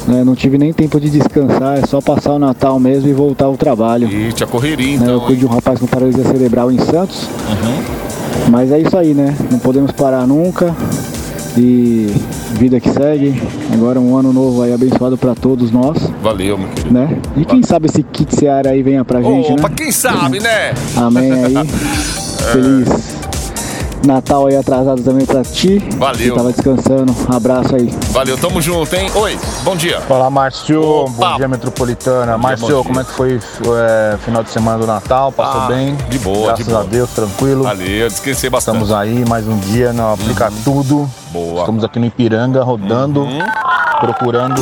Né? 0.06 0.24
Não 0.24 0.34
tive 0.34 0.58
nem 0.58 0.72
tempo 0.72 1.00
de 1.00 1.10
descansar, 1.10 1.78
é 1.78 1.86
só 1.86 2.00
passar 2.00 2.32
o 2.32 2.38
Natal 2.38 2.78
mesmo 2.78 3.08
e 3.08 3.12
voltar 3.12 3.46
ao 3.46 3.56
trabalho. 3.56 4.08
E 4.08 4.32
tinha 4.32 4.46
correria, 4.46 4.98
né? 4.98 5.06
Eu 5.06 5.16
então. 5.16 5.26
cuido 5.26 5.40
de 5.40 5.46
um 5.46 5.48
rapaz 5.48 5.78
com 5.78 5.86
paralisia 5.86 6.24
cerebral 6.24 6.70
em 6.70 6.78
Santos. 6.78 7.22
Uhum. 7.48 8.50
Mas 8.50 8.72
é 8.72 8.78
isso 8.80 8.96
aí, 8.96 9.14
né? 9.14 9.36
Não 9.50 9.58
podemos 9.58 9.92
parar 9.92 10.26
nunca. 10.26 10.74
E 11.56 12.06
vida 12.54 12.80
que 12.80 12.88
segue. 12.90 13.40
Agora 13.72 14.00
um 14.00 14.16
ano 14.16 14.32
novo 14.32 14.62
aí 14.62 14.72
abençoado 14.72 15.18
pra 15.18 15.34
todos 15.34 15.70
nós, 15.70 15.98
Valeu, 16.22 16.56
meu 16.56 16.68
querido. 16.68 16.94
né? 16.94 17.18
E 17.36 17.44
quem 17.44 17.62
sabe 17.62 17.86
esse 17.86 18.02
kit 18.02 18.34
Seara 18.34 18.70
aí 18.70 18.82
venha 18.82 19.04
pra 19.04 19.20
gente, 19.20 19.52
Opa, 19.52 19.68
né? 19.68 19.74
quem 19.76 19.92
sabe, 19.92 20.40
né? 20.40 20.72
Amém 20.96 21.30
aí. 21.30 21.54
Feliz 22.52 23.21
Natal 24.04 24.46
aí 24.46 24.56
atrasado 24.56 25.02
também 25.02 25.24
pra 25.24 25.42
ti. 25.42 25.78
Valeu. 25.96 26.32
Que 26.34 26.36
tava 26.36 26.52
descansando. 26.52 27.14
Abraço 27.34 27.76
aí. 27.76 27.86
Valeu, 28.10 28.36
tamo 28.36 28.60
junto, 28.60 28.94
hein? 28.96 29.08
Oi, 29.14 29.38
bom 29.62 29.76
dia. 29.76 30.00
Olá, 30.08 30.28
Márcio. 30.28 30.82
Opa. 30.82 31.30
Bom 31.30 31.36
dia, 31.36 31.48
Metropolitana. 31.48 32.32
Bom 32.36 32.42
Márcio, 32.42 32.66
dia. 32.66 32.82
como 32.84 33.00
é 33.00 33.04
que 33.04 33.12
foi 33.12 33.38
é, 33.78 34.16
final 34.24 34.42
de 34.42 34.50
semana 34.50 34.78
do 34.78 34.86
Natal? 34.86 35.30
Passou 35.30 35.62
Ah, 35.62 35.66
bem? 35.66 35.96
de 36.08 36.18
boa, 36.18 36.46
Graças 36.48 36.64
de 36.64 36.70
boa. 36.70 36.82
a 36.82 36.86
Deus, 36.86 37.10
tranquilo. 37.10 37.62
Valeu, 37.64 38.08
descansei 38.08 38.50
bastante. 38.50 38.76
Estamos 38.82 38.92
aí, 38.92 39.24
mais 39.28 39.46
um 39.46 39.56
dia, 39.58 39.92
não 39.92 40.12
aplica 40.14 40.50
tudo. 40.64 41.08
Boa. 41.30 41.60
Estamos 41.60 41.84
aqui 41.84 41.98
no 41.98 42.06
Ipiranga, 42.06 42.62
rodando, 42.62 43.20
Uhum. 43.22 43.38
procurando 44.00 44.60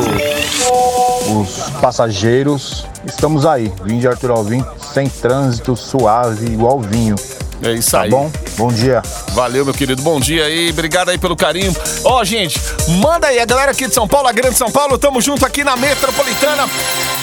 os 1.40 1.70
passageiros. 1.80 2.86
Estamos 3.06 3.46
aí, 3.46 3.72
vim 3.84 3.98
de 3.98 4.06
Arthur 4.06 4.32
Alvim, 4.32 4.64
sem 4.92 5.08
trânsito, 5.08 5.74
suave, 5.74 6.46
igual 6.52 6.78
vinho. 6.80 7.16
É 7.62 7.72
isso 7.72 7.90
Tá 7.90 8.02
aí. 8.02 8.10
bom? 8.10 8.30
Bom 8.56 8.68
dia. 8.72 9.02
Valeu, 9.32 9.64
meu 9.64 9.74
querido. 9.74 10.02
Bom 10.02 10.18
dia 10.18 10.44
aí. 10.44 10.70
Obrigado 10.70 11.10
aí 11.10 11.18
pelo 11.18 11.36
carinho. 11.36 11.74
Ó, 12.04 12.24
gente, 12.24 12.58
manda 12.88 13.26
aí 13.26 13.38
a 13.38 13.44
galera 13.44 13.72
aqui 13.72 13.86
de 13.86 13.94
São 13.94 14.08
Paulo, 14.08 14.28
a 14.28 14.32
Grande 14.32 14.56
São 14.56 14.70
Paulo. 14.70 14.96
Tamo 14.98 15.20
junto 15.20 15.44
aqui 15.44 15.62
na 15.62 15.76
Metropolitana. 15.76 16.68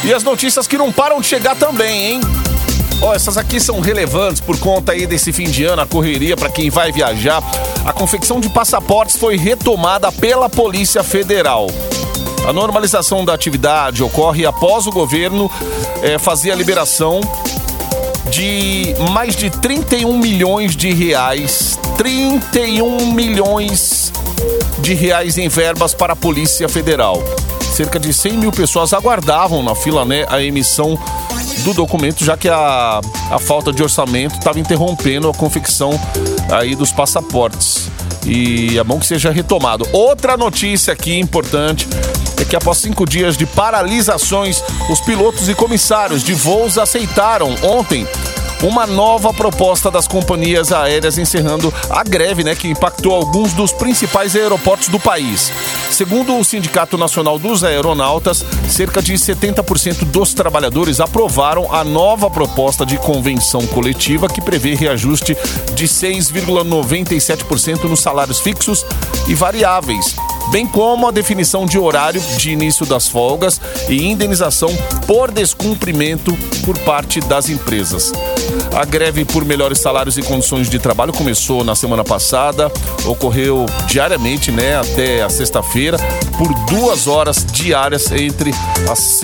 E 0.03 0.13
as 0.13 0.23
notícias 0.23 0.67
que 0.67 0.77
não 0.77 0.91
param 0.91 1.19
de 1.19 1.27
chegar 1.27 1.55
também, 1.55 2.13
hein? 2.13 2.21
Ó, 3.01 3.13
essas 3.13 3.37
aqui 3.37 3.59
são 3.59 3.79
relevantes 3.79 4.41
por 4.41 4.57
conta 4.59 4.91
aí 4.91 5.05
desse 5.05 5.31
fim 5.31 5.45
de 5.49 5.63
ano, 5.65 5.81
a 5.83 5.85
correria 5.85 6.35
para 6.35 6.49
quem 6.49 6.69
vai 6.69 6.91
viajar. 6.91 7.43
A 7.85 7.93
confecção 7.93 8.39
de 8.39 8.49
passaportes 8.49 9.15
foi 9.17 9.37
retomada 9.37 10.11
pela 10.11 10.49
Polícia 10.49 11.03
Federal. 11.03 11.67
A 12.47 12.53
normalização 12.53 13.23
da 13.25 13.33
atividade 13.33 14.01
ocorre 14.01 14.45
após 14.45 14.87
o 14.87 14.91
governo 14.91 15.51
eh, 16.01 16.17
fazer 16.17 16.51
a 16.51 16.55
liberação 16.55 17.19
de 18.29 18.95
mais 19.11 19.35
de 19.35 19.49
31 19.49 20.17
milhões 20.17 20.75
de 20.75 20.91
reais. 20.91 21.77
31 21.97 23.11
milhões 23.11 24.11
de 24.79 24.93
reais 24.93 25.37
em 25.37 25.47
verbas 25.47 25.93
para 25.93 26.13
a 26.13 26.15
Polícia 26.15 26.67
Federal. 26.69 27.23
Cerca 27.73 27.99
de 27.99 28.13
100 28.13 28.37
mil 28.37 28.51
pessoas 28.51 28.93
aguardavam 28.93 29.61
na 29.61 29.75
fila 29.75 30.05
né, 30.05 30.25
a 30.29 30.41
emissão 30.41 30.97
do 31.63 31.73
documento, 31.73 32.23
já 32.23 32.37
que 32.37 32.47
a, 32.47 33.01
a 33.31 33.39
falta 33.39 33.71
de 33.73 33.83
orçamento 33.83 34.35
estava 34.35 34.59
interrompendo 34.59 35.29
a 35.29 35.33
confecção 35.33 35.99
aí 36.51 36.75
dos 36.75 36.91
passaportes. 36.91 37.89
E 38.25 38.77
é 38.77 38.83
bom 38.83 38.99
que 38.99 39.05
seja 39.05 39.31
retomado. 39.31 39.87
Outra 39.93 40.35
notícia 40.35 40.93
aqui 40.93 41.17
importante 41.17 41.87
é 42.39 42.45
que 42.45 42.55
após 42.55 42.77
cinco 42.77 43.05
dias 43.05 43.37
de 43.37 43.45
paralisações, 43.45 44.61
os 44.89 44.99
pilotos 44.99 45.49
e 45.49 45.55
comissários 45.55 46.23
de 46.23 46.33
voos 46.33 46.77
aceitaram 46.77 47.55
ontem 47.63 48.05
uma 48.63 48.87
nova 48.87 49.33
proposta 49.33 49.91
das 49.91 50.07
companhias 50.07 50.71
aéreas 50.71 51.17
encerrando 51.17 51.73
a 51.89 52.03
greve, 52.03 52.43
né, 52.43 52.55
que 52.55 52.67
impactou 52.67 53.13
alguns 53.13 53.53
dos 53.53 53.71
principais 53.71 54.35
aeroportos 54.35 54.87
do 54.87 54.99
país. 54.99 55.51
Segundo 55.91 56.37
o 56.37 56.43
Sindicato 56.43 56.97
Nacional 56.97 57.39
dos 57.39 57.63
Aeronautas, 57.63 58.43
cerca 58.69 59.01
de 59.01 59.13
70% 59.13 60.05
dos 60.05 60.33
trabalhadores 60.33 60.99
aprovaram 60.99 61.73
a 61.73 61.83
nova 61.83 62.29
proposta 62.29 62.85
de 62.85 62.97
convenção 62.97 63.65
coletiva 63.67 64.27
que 64.27 64.41
prevê 64.41 64.75
reajuste 64.75 65.37
de 65.73 65.87
6,97% 65.87 67.83
nos 67.85 67.99
salários 67.99 68.39
fixos 68.39 68.85
e 69.27 69.35
variáveis 69.35 70.15
bem 70.51 70.65
como 70.65 71.07
a 71.07 71.11
definição 71.11 71.65
de 71.65 71.77
horário 71.77 72.21
de 72.37 72.51
início 72.51 72.85
das 72.85 73.07
folgas 73.07 73.59
e 73.89 74.07
indenização 74.07 74.69
por 75.05 75.31
descumprimento 75.31 76.37
por 76.65 76.77
parte 76.79 77.19
das 77.19 77.49
empresas. 77.49 78.13
A 78.77 78.85
greve 78.85 79.25
por 79.25 79.43
melhores 79.43 79.79
salários 79.79 80.19
e 80.19 80.21
condições 80.21 80.69
de 80.69 80.77
trabalho 80.77 81.11
começou 81.11 81.63
na 81.63 81.73
semana 81.73 82.03
passada, 82.03 82.71
ocorreu 83.07 83.65
diariamente, 83.87 84.51
né, 84.51 84.77
até 84.77 85.23
a 85.23 85.29
sexta-feira, 85.29 85.97
por 86.37 86.53
duas 86.65 87.07
horas 87.07 87.43
diárias 87.43 88.11
entre 88.11 88.51
as 88.87 89.21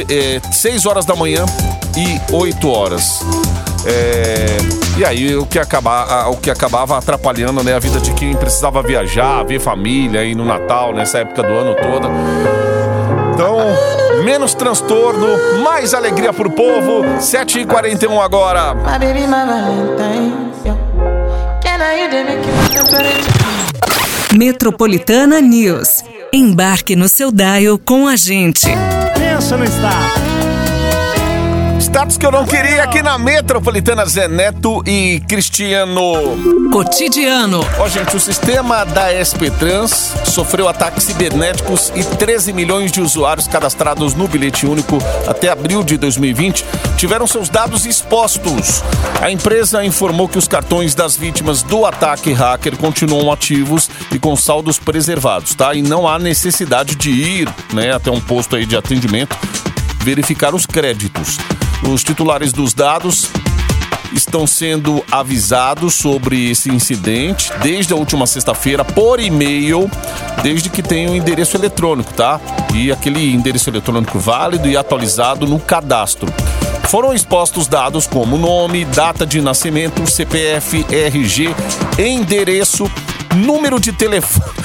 seis 0.52 0.88
horas 0.88 1.06
da 1.06 1.16
manhã 1.16 1.46
e 1.96 2.34
8 2.34 2.68
horas. 2.68 3.20
É, 3.86 4.58
e 4.98 5.06
aí 5.06 5.36
o 5.36 5.46
que, 5.46 5.60
acaba, 5.60 6.30
o 6.30 6.38
que 6.38 6.50
acabava 6.50 6.98
atrapalhando 6.98 7.64
né, 7.64 7.76
a 7.76 7.80
vida 7.80 8.00
de 8.00 8.12
quem 8.16 8.36
precisava 8.36 8.82
viajar, 8.82 9.44
ver 9.44 9.60
família 9.60 10.22
aí 10.22 10.34
no 10.34 10.46
Natal, 10.46 10.96
nessa 10.96 11.20
época 11.20 11.44
do 11.44 11.54
ano 11.54 11.76
toda. 11.76 12.63
Então, 13.44 14.24
menos 14.24 14.54
transtorno, 14.54 15.28
mais 15.62 15.94
alegria 15.94 16.32
pro 16.32 16.50
povo. 16.50 17.04
7h41 17.20 18.24
agora. 18.24 18.74
Metropolitana 24.34 25.42
News. 25.42 26.06
Embarque 26.32 26.96
no 26.96 27.10
seu 27.10 27.34
dial 27.34 27.78
com 27.78 28.08
a 28.08 28.16
gente. 28.16 28.68
Pensa 29.20 29.58
no 29.58 29.66
estado. 29.66 30.23
Status 31.94 32.18
que 32.18 32.26
eu 32.26 32.32
não 32.32 32.44
queria 32.44 32.82
aqui 32.82 33.04
na 33.04 33.20
Metropolitana 33.20 34.04
Zé 34.08 34.28
Neto 34.28 34.82
e 34.84 35.20
Cristiano. 35.28 36.72
Cotidiano. 36.72 37.64
Ó, 37.78 37.88
gente, 37.88 38.16
o 38.16 38.20
sistema 38.20 38.84
da 38.84 39.12
SP 39.14 39.54
Trans 39.60 40.12
sofreu 40.26 40.68
ataques 40.68 41.04
cibernéticos 41.04 41.94
e 41.94 42.04
13 42.04 42.52
milhões 42.52 42.92
de 42.92 43.00
usuários 43.00 43.48
cadastrados 43.48 44.16
no 44.16 44.28
bilhete 44.28 44.66
único 44.66 44.98
até 45.28 45.52
abril 45.52 45.84
de 45.84 45.96
2020 45.98 46.66
tiveram 46.98 47.28
seus 47.28 47.48
dados 47.48 47.86
expostos. 47.86 48.82
A 49.22 49.30
empresa 49.30 49.86
informou 49.86 50.28
que 50.28 50.40
os 50.40 50.48
cartões 50.48 50.96
das 50.96 51.16
vítimas 51.16 51.62
do 51.62 51.86
ataque 51.86 52.34
hacker 52.34 52.76
continuam 52.76 53.32
ativos 53.32 53.88
e 54.12 54.18
com 54.18 54.36
saldos 54.36 54.80
preservados, 54.80 55.54
tá? 55.54 55.76
E 55.76 55.84
não 55.84 56.08
há 56.08 56.18
necessidade 56.18 56.96
de 56.96 57.12
ir, 57.12 57.50
né, 57.72 57.94
até 57.94 58.10
um 58.10 58.20
posto 58.20 58.56
aí 58.56 58.66
de 58.66 58.76
atendimento 58.76 59.38
verificar 60.04 60.54
os 60.54 60.66
créditos. 60.66 61.38
Os 61.90 62.04
titulares 62.04 62.52
dos 62.52 62.74
dados 62.74 63.30
estão 64.14 64.48
sendo 64.48 65.04
avisados 65.12 65.96
sobre 65.96 66.50
esse 66.52 66.70
incidente 66.70 67.52
desde 67.62 67.94
a 67.94 67.96
última 67.96 68.26
sexta-feira 68.26 68.86
por 68.86 69.20
e-mail, 69.20 69.90
desde 70.42 70.70
que 70.70 70.82
tenha 70.82 71.10
um 71.10 71.16
endereço 71.16 71.58
eletrônico, 71.58 72.14
tá? 72.14 72.40
E 72.74 72.92
aquele 72.92 73.34
endereço 73.34 73.70
eletrônico 73.70 74.20
válido 74.20 74.70
e 74.70 74.78
atualizado 74.78 75.46
no 75.46 75.60
cadastro. 75.60 76.32
Foram 76.90 77.14
expostos 77.14 77.68
dados 77.68 78.06
como 78.06 78.38
nome, 78.38 78.86
data 78.86 79.26
de 79.26 79.42
nascimento, 79.42 80.10
CPF, 80.10 80.86
RG, 80.90 81.50
endereço, 81.98 82.90
número 83.36 83.80
de 83.80 83.92
telefone. 83.92 84.63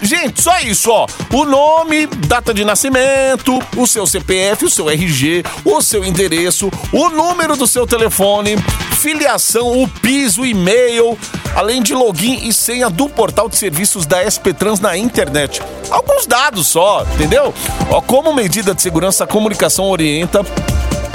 Gente, 0.00 0.42
só 0.42 0.58
isso, 0.60 0.90
ó. 0.90 1.06
O 1.32 1.44
nome, 1.44 2.06
data 2.06 2.54
de 2.54 2.64
nascimento, 2.64 3.58
o 3.76 3.86
seu 3.86 4.06
CPF, 4.06 4.64
o 4.64 4.70
seu 4.70 4.88
RG, 4.88 5.44
o 5.64 5.82
seu 5.82 6.04
endereço, 6.04 6.70
o 6.92 7.08
número 7.10 7.56
do 7.56 7.66
seu 7.66 7.86
telefone, 7.86 8.56
filiação, 8.98 9.82
o 9.82 9.88
PIS, 9.88 10.38
o 10.38 10.46
e-mail, 10.46 11.18
além 11.54 11.82
de 11.82 11.94
login 11.94 12.48
e 12.48 12.52
senha 12.52 12.88
do 12.88 13.08
portal 13.08 13.48
de 13.48 13.56
serviços 13.56 14.06
da 14.06 14.24
SP 14.24 14.52
Trans 14.52 14.80
na 14.80 14.96
internet. 14.96 15.62
Alguns 15.90 16.26
dados 16.26 16.66
só, 16.66 17.04
entendeu? 17.14 17.52
Ó, 17.90 18.00
como 18.00 18.32
medida 18.32 18.74
de 18.74 18.80
segurança, 18.80 19.24
a 19.24 19.26
comunicação 19.26 19.86
orienta 19.86 20.44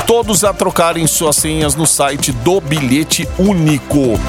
todos 0.05 0.43
a 0.43 0.53
trocarem 0.53 1.07
suas 1.07 1.35
senhas 1.35 1.75
no 1.75 1.87
site 1.87 2.31
do 2.31 2.61
bilhete 2.61 3.27
único. 3.39 4.19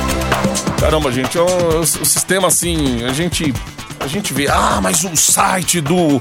Caramba, 0.81 1.13
gente, 1.13 1.37
é 1.37 1.43
um, 1.43 1.81
o 1.81 1.87
sistema 1.87 2.49
assim, 2.49 3.05
a 3.05 3.13
gente 3.13 3.53
a 4.01 4.07
gente 4.07 4.33
vê, 4.33 4.49
ah, 4.49 4.81
mas 4.83 5.05
o 5.05 5.17
site 5.17 5.81
do 5.81 6.19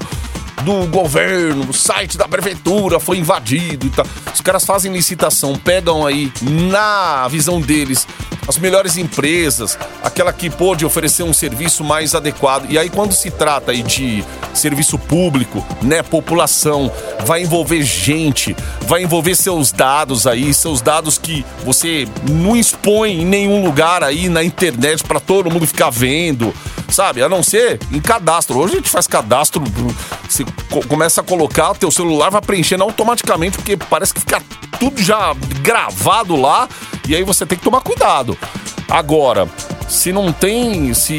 do 0.62 0.86
governo, 0.86 1.68
o 1.68 1.72
site 1.72 2.16
da 2.16 2.26
prefeitura 2.26 2.98
foi 2.98 3.18
invadido 3.18 3.86
e 3.86 3.90
tal. 3.90 4.06
Os 4.34 4.40
caras 4.40 4.64
fazem 4.64 4.92
licitação, 4.92 5.56
pegam 5.56 6.04
aí 6.06 6.32
na 6.42 7.28
visão 7.28 7.60
deles 7.60 8.06
as 8.48 8.58
melhores 8.58 8.96
empresas, 8.96 9.76
aquela 10.02 10.32
que 10.32 10.48
pôde 10.48 10.86
oferecer 10.86 11.24
um 11.24 11.32
serviço 11.32 11.82
mais 11.82 12.14
adequado. 12.14 12.70
E 12.70 12.78
aí 12.78 12.88
quando 12.88 13.12
se 13.12 13.30
trata 13.30 13.72
aí 13.72 13.82
de 13.82 14.24
serviço 14.54 14.98
público, 14.98 15.64
né, 15.82 16.02
população, 16.02 16.90
vai 17.24 17.42
envolver 17.42 17.82
gente, 17.82 18.56
vai 18.82 19.02
envolver 19.02 19.34
seus 19.34 19.72
dados 19.72 20.26
aí, 20.26 20.54
seus 20.54 20.80
dados 20.80 21.18
que 21.18 21.44
você 21.64 22.06
não 22.30 22.56
expõe 22.56 23.22
em 23.22 23.24
nenhum 23.24 23.64
lugar 23.64 24.02
aí 24.02 24.28
na 24.28 24.44
internet 24.44 25.02
para 25.02 25.18
todo 25.18 25.50
mundo 25.50 25.66
ficar 25.66 25.90
vendo, 25.90 26.54
sabe? 26.96 27.22
A 27.22 27.28
não 27.28 27.42
ser 27.42 27.78
em 27.92 28.00
cadastro. 28.00 28.58
Hoje 28.58 28.72
a 28.72 28.76
gente 28.76 28.88
faz 28.88 29.06
cadastro, 29.06 29.62
você 30.26 30.44
co- 30.70 30.86
começa 30.88 31.20
a 31.20 31.24
colocar, 31.24 31.74
teu 31.74 31.90
celular 31.90 32.30
vai 32.30 32.40
preenchendo 32.40 32.82
automaticamente 32.84 33.58
porque 33.58 33.76
parece 33.76 34.14
que 34.14 34.20
fica 34.20 34.42
tudo 34.80 35.02
já 35.02 35.34
gravado 35.60 36.34
lá 36.40 36.66
e 37.06 37.14
aí 37.14 37.22
você 37.22 37.44
tem 37.44 37.58
que 37.58 37.64
tomar 37.64 37.82
cuidado. 37.82 38.36
Agora, 38.88 39.46
se 39.88 40.10
não 40.10 40.32
tem, 40.32 40.94
se 40.94 41.18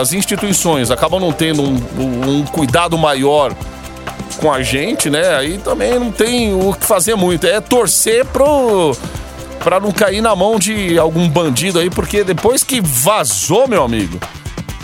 as 0.00 0.12
instituições 0.12 0.90
acabam 0.90 1.20
não 1.20 1.30
tendo 1.32 1.62
um, 1.62 2.38
um 2.40 2.44
cuidado 2.46 2.98
maior 2.98 3.54
com 4.38 4.50
a 4.52 4.60
gente, 4.62 5.08
né? 5.08 5.36
Aí 5.36 5.58
também 5.58 5.98
não 6.00 6.10
tem 6.10 6.52
o 6.52 6.72
que 6.74 6.84
fazer 6.84 7.14
muito. 7.14 7.46
É 7.46 7.60
torcer 7.60 8.24
pro 8.26 8.96
para 9.60 9.78
não 9.78 9.92
cair 9.92 10.20
na 10.20 10.34
mão 10.34 10.58
de 10.58 10.98
algum 10.98 11.28
bandido 11.28 11.78
aí, 11.78 11.88
porque 11.88 12.24
depois 12.24 12.64
que 12.64 12.80
vazou, 12.80 13.68
meu 13.68 13.84
amigo. 13.84 14.18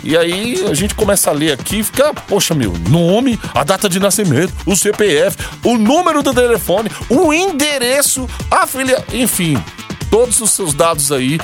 E 0.03 0.17
aí 0.17 0.65
a 0.69 0.73
gente 0.73 0.95
começa 0.95 1.29
a 1.29 1.33
ler 1.33 1.53
aqui 1.53 1.83
fica, 1.83 2.13
poxa, 2.13 2.53
meu, 2.53 2.73
nome, 2.89 3.39
a 3.53 3.63
data 3.63 3.89
de 3.89 3.99
nascimento, 3.99 4.53
o 4.65 4.75
CPF, 4.75 5.37
o 5.63 5.77
número 5.77 6.21
do 6.23 6.33
telefone, 6.33 6.89
o 7.09 7.33
endereço, 7.33 8.27
a 8.49 8.65
filha, 8.65 9.03
enfim, 9.13 9.61
todos 10.09 10.39
os 10.41 10.51
seus 10.51 10.73
dados 10.73 11.11
aí. 11.11 11.39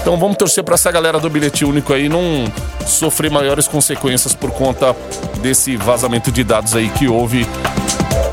Então 0.00 0.16
vamos 0.16 0.36
torcer 0.36 0.62
para 0.62 0.74
essa 0.74 0.90
galera 0.92 1.18
do 1.18 1.28
bilhete 1.28 1.64
único 1.64 1.92
aí 1.92 2.08
não 2.08 2.44
sofrer 2.86 3.30
maiores 3.30 3.66
consequências 3.66 4.34
por 4.34 4.52
conta 4.52 4.94
desse 5.40 5.76
vazamento 5.76 6.30
de 6.30 6.44
dados 6.44 6.76
aí 6.76 6.88
que 6.90 7.08
houve 7.08 7.44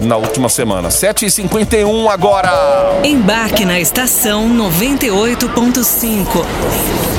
na 0.01 0.17
última 0.17 0.49
semana. 0.49 0.89
7h51 0.89 2.09
agora. 2.09 2.51
Embarque 3.03 3.63
na 3.65 3.79
estação 3.79 4.49
98.5. 4.49 6.43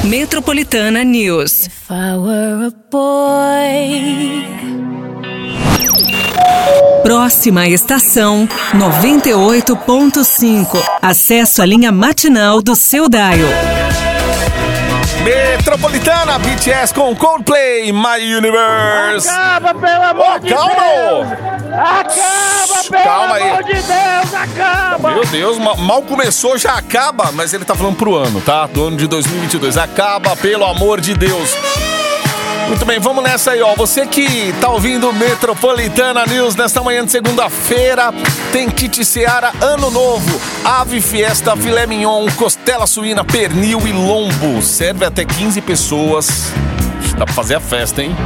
Metropolitana 0.04 1.04
News. 1.04 1.66
If 1.66 1.90
I 1.90 2.16
were 2.16 2.66
a 2.66 2.72
boy. 2.90 4.44
Próxima 7.02 7.66
estação 7.68 8.48
98.5. 8.74 10.82
Acesso 11.02 11.60
à 11.60 11.66
linha 11.66 11.92
matinal 11.92 12.62
do 12.62 12.74
seu 12.74 13.06
dial. 13.08 13.73
Metropolitana 15.24 16.38
BTS 16.38 16.92
com 16.92 17.16
Coldplay, 17.16 17.90
My 17.92 18.34
Universe. 18.36 19.26
Acaba, 19.26 19.72
pelo 19.74 20.02
amor 20.02 20.34
Ô, 20.36 20.38
de 20.38 20.50
calma, 20.50 20.74
Deus! 20.74 21.26
Acaba, 21.72 22.84
pelo 22.90 23.02
Calma 23.04 23.34
aí. 23.36 23.42
amor 23.50 23.64
de 23.64 23.72
Deus! 23.72 24.34
Acaba! 24.34 25.10
Meu 25.12 25.24
Deus, 25.24 25.58
ma- 25.58 25.76
mal 25.76 26.02
começou, 26.02 26.58
já 26.58 26.74
acaba, 26.74 27.32
mas 27.32 27.54
ele 27.54 27.64
tá 27.64 27.74
falando 27.74 27.96
pro 27.96 28.14
ano, 28.14 28.40
tá? 28.42 28.66
Do 28.66 28.88
ano 28.88 28.98
de 28.98 29.06
2022. 29.06 29.78
Acaba, 29.78 30.36
pelo 30.36 30.64
amor 30.66 31.00
de 31.00 31.14
Deus. 31.14 31.56
Muito 32.68 32.84
bem, 32.84 32.98
vamos 32.98 33.24
nessa 33.24 33.52
aí, 33.52 33.62
ó. 33.62 33.74
Você 33.74 34.06
que 34.06 34.54
tá 34.60 34.68
ouvindo 34.68 35.12
Metropolitana 35.12 36.24
News 36.26 36.54
nesta 36.54 36.82
manhã 36.82 37.04
de 37.04 37.10
segunda-feira, 37.12 38.12
tem 38.52 38.70
kit 38.70 39.02
Seara 39.04 39.52
Ano 39.60 39.90
Novo, 39.90 40.40
ave 40.64 41.00
fiesta, 41.00 41.54
filé 41.56 41.86
mignon, 41.86 42.26
costela 42.36 42.86
suína, 42.86 43.22
pernil 43.22 43.86
e 43.86 43.92
lombo. 43.92 44.62
Serve 44.62 45.04
até 45.04 45.24
15 45.24 45.60
pessoas. 45.60 46.52
Dá 47.18 47.24
pra 47.24 47.34
fazer 47.34 47.54
a 47.56 47.60
festa, 47.60 48.02
hein? 48.02 48.16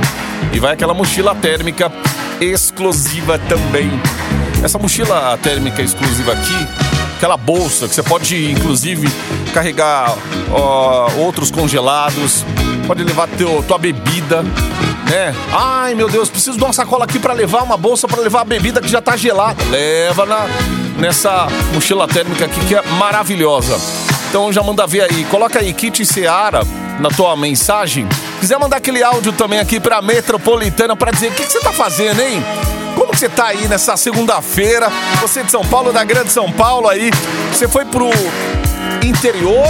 E 0.53 0.61
vai 0.61 0.73
aquela 0.73 0.95
mochila 0.95 1.35
térmica 1.35 1.93
exclusiva 2.41 3.39
também. 3.39 3.91
Essa 4.63 4.79
mochila 4.79 5.39
térmica 5.43 5.83
exclusiva 5.83 6.33
aqui, 6.33 6.67
aquela 7.17 7.37
bolsa 7.37 7.87
que 7.87 7.95
você 7.95 8.03
pode, 8.03 8.51
inclusive, 8.51 9.09
carregar 9.53 10.17
ó, 10.51 11.11
outros 11.19 11.51
congelados, 11.51 12.45
pode 12.87 13.05
levar 13.05 13.29
teu, 13.29 13.63
tua 13.69 13.79
bebida, 13.79 14.45
né? 15.09 15.35
Ai, 15.53 15.95
meu 15.95 16.09
Deus, 16.09 16.29
preciso 16.29 16.57
de 16.57 16.65
uma 16.65 16.73
sacola 16.73 17.05
aqui 17.05 17.19
pra 17.19 17.33
levar 17.33 17.63
uma 17.63 17.77
bolsa 17.77 18.07
pra 18.07 18.21
levar 18.21 18.43
a 18.43 18.45
bebida 18.45 18.81
que 18.81 18.89
já 18.89 19.01
tá 19.01 19.17
gelada. 19.17 19.63
Leva 19.71 20.27
na, 20.27 20.47
nessa 20.99 21.49
mochila 21.73 22.07
térmica 22.07 22.45
aqui 22.45 22.61
que 22.67 22.75
é 22.75 22.83
maravilhosa. 22.83 23.79
Então 24.29 24.53
já 24.53 24.63
manda 24.63 24.87
ver 24.87 25.03
aí, 25.03 25.25
coloca 25.25 25.59
aí 25.59 25.73
Kit 25.73 26.05
Seara 26.05 26.61
na 27.01 27.09
tua 27.09 27.35
mensagem. 27.37 28.07
Quiser 28.41 28.59
mandar 28.59 28.77
aquele 28.77 29.03
áudio 29.03 29.33
também 29.33 29.59
aqui 29.59 29.81
pra 29.81 30.03
Metropolitana 30.03 30.95
pra 30.95 31.11
dizer 31.11 31.29
o 31.29 31.35
que, 31.35 31.45
que 31.45 31.53
você 31.53 31.61
tá 31.61 31.73
fazendo, 31.73 32.21
hein? 32.21 32.45
Como 32.95 33.15
você 33.15 33.29
tá 33.29 33.47
aí 33.47 33.67
nessa 33.69 33.97
segunda-feira? 33.97 34.91
Você 35.21 35.43
de 35.43 35.51
São 35.51 35.65
Paulo, 35.65 35.93
da 35.93 36.05
Grande 36.05 36.31
São 36.31 36.51
Paulo 36.53 36.89
aí. 36.89 37.11
Você 37.53 37.67
foi 37.67 37.85
pro 37.85 38.11
interior 39.03 39.69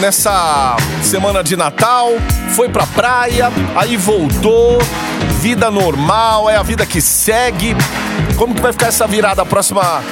nessa 0.00 0.76
semana 1.02 1.42
de 1.42 1.56
Natal, 1.56 2.10
foi 2.54 2.68
pra 2.68 2.86
praia, 2.86 3.50
aí 3.76 3.96
voltou, 3.96 4.78
vida 5.40 5.70
normal, 5.70 6.48
é 6.48 6.56
a 6.56 6.62
vida 6.62 6.84
que 6.86 7.00
segue. 7.00 7.76
Como 8.36 8.54
que 8.54 8.60
vai 8.60 8.72
ficar 8.72 8.88
essa 8.88 9.06
virada 9.06 9.44
próxima 9.44 10.02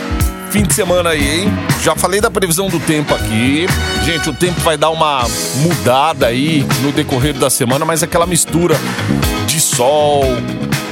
fim 0.50 0.64
de 0.64 0.74
semana 0.74 1.10
aí, 1.10 1.42
hein? 1.42 1.52
Já 1.80 1.94
falei 1.94 2.20
da 2.20 2.30
previsão 2.30 2.68
do 2.68 2.80
tempo 2.80 3.14
aqui. 3.14 3.66
Gente, 4.04 4.28
o 4.28 4.32
tempo 4.32 4.60
vai 4.60 4.76
dar 4.76 4.90
uma 4.90 5.24
mudada 5.56 6.26
aí 6.26 6.66
no 6.82 6.90
decorrer 6.90 7.34
da 7.34 7.48
semana, 7.48 7.84
mas 7.84 8.02
aquela 8.02 8.26
mistura 8.26 8.76
de 9.46 9.60
sol, 9.60 10.24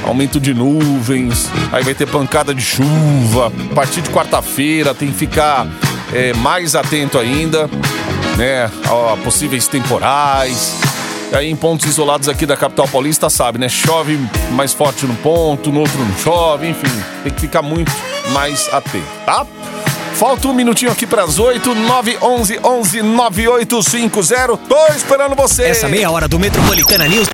aumento 0.05 0.39
de 0.39 0.53
nuvens, 0.53 1.49
aí 1.71 1.83
vai 1.83 1.93
ter 1.93 2.07
pancada 2.07 2.53
de 2.53 2.61
chuva. 2.61 3.51
A 3.71 3.75
partir 3.75 4.01
de 4.01 4.09
quarta-feira 4.09 4.93
tem 4.95 5.09
que 5.09 5.17
ficar 5.17 5.67
é, 6.13 6.33
mais 6.33 6.75
atento 6.75 7.17
ainda, 7.17 7.69
né? 8.39 8.71
Possíveis 9.23 9.67
temporais. 9.67 10.75
Aí 11.33 11.51
em 11.51 11.55
pontos 11.55 11.85
isolados 11.85 12.27
aqui 12.27 12.45
da 12.45 12.57
capital 12.57 12.87
paulista, 12.87 13.29
sabe, 13.29 13.59
né? 13.59 13.69
Chove 13.69 14.17
mais 14.53 14.73
forte 14.73 15.05
num 15.05 15.13
ponto, 15.15 15.71
no 15.71 15.81
outro 15.81 15.99
não 15.99 16.17
chove, 16.17 16.67
enfim. 16.67 16.89
Tem 17.21 17.31
que 17.31 17.41
ficar 17.41 17.61
muito 17.61 17.91
mais 18.31 18.67
atento, 18.73 19.05
tá? 19.25 19.45
Falta 20.13 20.47
um 20.47 20.53
minutinho 20.53 20.91
aqui 20.91 21.05
para 21.05 21.23
as 21.23 21.37
8, 21.37 21.75
9, 21.75 22.17
11, 22.21 22.59
11, 22.63 23.01
9850. 23.03 24.57
Tô 24.57 24.87
esperando 24.87 25.35
você. 25.35 25.63
Essa 25.63 25.87
meia 25.87 26.09
hora 26.09 26.27
do 26.27 26.39
Metropolitana 26.39 27.07
News. 27.07 27.27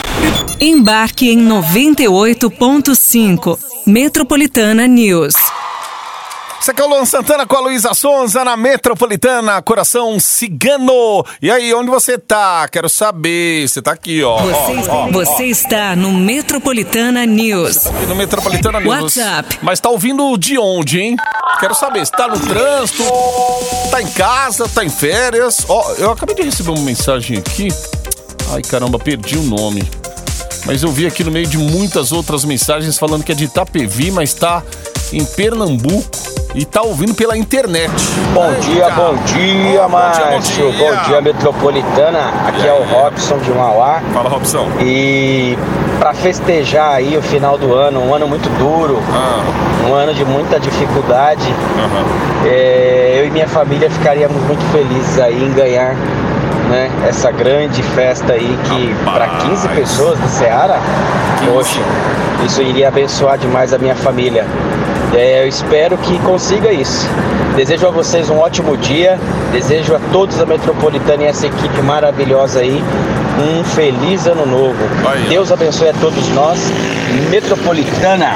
Embarque 0.59 1.29
em 1.29 1.47
98.5. 1.47 3.57
Metropolitana 3.87 4.87
News. 4.87 5.33
Aqui 6.67 6.81
é 6.81 6.83
o 6.83 6.89
Luan 6.89 7.05
Santana 7.05 7.45
com 7.45 7.55
a 7.55 7.59
Luísa 7.59 7.93
Sonza 7.93 8.43
na 8.43 8.57
Metropolitana, 8.57 9.61
Coração 9.61 10.19
Cigano. 10.19 11.23
E 11.39 11.51
aí, 11.51 11.71
onde 11.75 11.91
você 11.91 12.17
tá? 12.17 12.67
Quero 12.67 12.89
saber. 12.89 13.69
Você 13.69 13.83
tá 13.83 13.91
aqui, 13.91 14.23
ó. 14.23 14.37
Você, 14.37 14.89
ó, 14.89 15.05
ó, 15.05 15.11
você 15.11 15.43
está 15.43 15.95
no 15.95 16.11
Metropolitana 16.11 17.23
News. 17.23 17.85
Aqui 17.85 18.07
no 18.07 18.15
Metropolitana 18.15 18.79
News. 18.79 19.01
WhatsApp. 19.03 19.59
Mas 19.61 19.79
tá 19.79 19.89
ouvindo 19.89 20.35
de 20.37 20.57
onde, 20.57 20.99
hein? 20.99 21.15
Quero 21.59 21.75
saber, 21.75 22.03
se 22.03 22.11
tá 22.11 22.27
no 22.27 22.39
trânsito, 22.39 23.03
tá 23.91 24.01
em 24.01 24.07
casa, 24.07 24.67
tá 24.67 24.83
em 24.83 24.89
férias. 24.89 25.63
Ó, 25.69 25.93
eu 25.99 26.11
acabei 26.11 26.33
de 26.33 26.41
receber 26.41 26.71
uma 26.71 26.81
mensagem 26.81 27.37
aqui. 27.37 27.67
Ai, 28.51 28.63
caramba, 28.63 28.97
perdi 28.97 29.37
o 29.37 29.43
nome. 29.43 29.87
Mas 30.65 30.81
eu 30.81 30.89
vi 30.89 31.05
aqui 31.05 31.23
no 31.23 31.29
meio 31.29 31.45
de 31.45 31.59
muitas 31.59 32.11
outras 32.11 32.43
mensagens 32.43 32.97
falando 32.97 33.23
que 33.23 33.31
é 33.31 33.35
de 33.35 33.43
Itapevi, 33.43 34.09
mas 34.09 34.33
tá 34.33 34.63
em 35.13 35.23
Pernambuco 35.23 36.34
e 36.55 36.63
tá 36.63 36.81
ouvindo 36.81 37.13
pela 37.13 37.37
internet. 37.37 37.91
Bom 38.33 38.53
dia, 38.61 38.89
bom 38.91 39.13
dia, 39.25 39.87
Márcio. 39.89 40.71
Bom 40.71 40.95
dia, 41.05 41.21
Metropolitana. 41.21 42.31
Aqui 42.47 42.65
é 42.65 42.73
o 42.73 42.83
Robson 42.83 43.37
de 43.39 43.51
Mauá. 43.51 44.01
Fala, 44.13 44.29
Robson. 44.29 44.67
E 44.79 45.57
para 45.99 46.13
festejar 46.13 46.93
aí 46.95 47.17
o 47.17 47.21
final 47.21 47.57
do 47.57 47.73
ano, 47.73 47.99
um 47.99 48.13
ano 48.13 48.25
muito 48.27 48.47
duro, 48.57 49.01
um 49.89 49.93
ano 49.93 50.13
de 50.13 50.23
muita 50.23 50.57
dificuldade, 50.57 51.53
é, 52.45 53.17
eu 53.19 53.27
e 53.27 53.31
minha 53.31 53.47
família 53.47 53.89
ficaríamos 53.89 54.41
muito 54.43 54.63
felizes 54.71 55.19
aí 55.19 55.43
em 55.43 55.51
ganhar 55.51 55.93
né, 56.69 56.89
essa 57.07 57.31
grande 57.31 57.83
festa 57.83 58.33
aí 58.33 58.57
que 58.63 58.95
para 59.03 59.27
15 59.27 59.67
pessoas 59.69 60.17
do 60.19 60.29
Ceará, 60.29 60.79
poxa, 61.45 61.81
isso 62.45 62.61
iria 62.61 62.87
abençoar 62.87 63.37
demais 63.37 63.73
a 63.73 63.77
minha 63.77 63.95
família. 63.95 64.45
É, 65.15 65.43
eu 65.43 65.47
espero 65.47 65.97
que 65.97 66.19
consiga 66.19 66.71
isso. 66.71 67.07
Desejo 67.55 67.87
a 67.87 67.91
vocês 67.91 68.29
um 68.29 68.37
ótimo 68.37 68.75
dia. 68.75 69.17
Desejo 69.51 69.95
a 69.95 69.99
todos 70.11 70.35
da 70.37 70.45
Metropolitana 70.45 71.23
e 71.23 71.27
essa 71.27 71.47
equipe 71.47 71.81
maravilhosa 71.81 72.59
aí 72.59 72.83
um 73.39 73.63
feliz 73.63 74.27
ano 74.27 74.45
novo. 74.45 74.77
Deus 75.29 75.51
abençoe 75.51 75.89
a 75.89 75.93
todos 75.93 76.27
nós. 76.29 76.59
Metropolitana. 77.29 78.35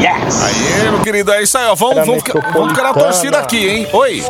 Yes! 0.00 0.42
Aí, 0.42 0.90
meu 0.90 1.00
querido, 1.00 1.32
é 1.32 1.42
isso 1.42 1.56
aí, 1.56 1.66
ó. 1.66 1.74
Vamos, 1.74 2.06
vamos, 2.06 2.22
vamos 2.52 2.70
ficar 2.70 2.82
na 2.82 2.94
torcida 2.94 3.38
aqui, 3.38 3.68
hein? 3.68 3.88
Oi! 3.92 4.22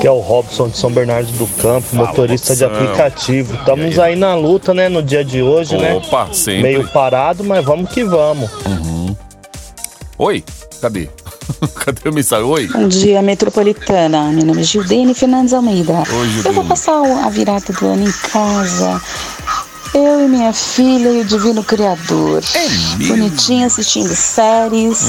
Que 0.00 0.06
é 0.06 0.10
o 0.10 0.18
Robson 0.18 0.68
de 0.68 0.76
São 0.76 0.90
Bernardo 0.90 1.30
do 1.32 1.46
Campo, 1.62 1.96
motorista 1.96 2.54
de 2.54 2.64
Robson. 2.64 2.82
aplicativo. 2.82 3.54
Estamos 3.54 3.98
aí 3.98 4.16
na 4.16 4.34
luta, 4.34 4.74
né, 4.74 4.88
no 4.88 5.02
dia 5.02 5.24
de 5.24 5.42
hoje, 5.42 5.76
né? 5.76 5.94
Opa, 5.94 6.28
sempre. 6.32 6.62
Meio 6.62 6.88
parado, 6.88 7.42
mas 7.42 7.64
vamos 7.64 7.90
que 7.90 8.04
vamos. 8.04 8.50
Oi? 10.18 10.44
Cadê? 10.80 11.08
Cadê 11.76 12.08
a 12.08 12.12
mensagem? 12.12 12.44
Oi? 12.44 12.66
Bom 12.68 12.88
dia, 12.88 13.20
Metropolitana. 13.22 14.24
Meu 14.30 14.44
nome 14.44 14.60
é 14.60 14.64
Gildene 14.64 15.14
Fernandes 15.14 15.52
Almeida. 15.52 15.92
Oi, 16.10 16.28
Gildene. 16.28 16.44
Eu 16.46 16.52
vou 16.52 16.64
passar 16.64 17.00
o- 17.00 17.18
a 17.24 17.28
virada 17.28 17.72
do 17.72 17.86
ano 17.86 18.04
em 18.08 18.12
casa. 18.12 19.00
Eu 19.94 20.24
e 20.24 20.28
minha 20.28 20.52
filha 20.52 21.08
e 21.08 21.20
o 21.20 21.24
Divino 21.24 21.62
Criador. 21.62 22.42
Bonitinha 23.06 23.68
assistindo 23.68 24.08
séries. 24.14 25.00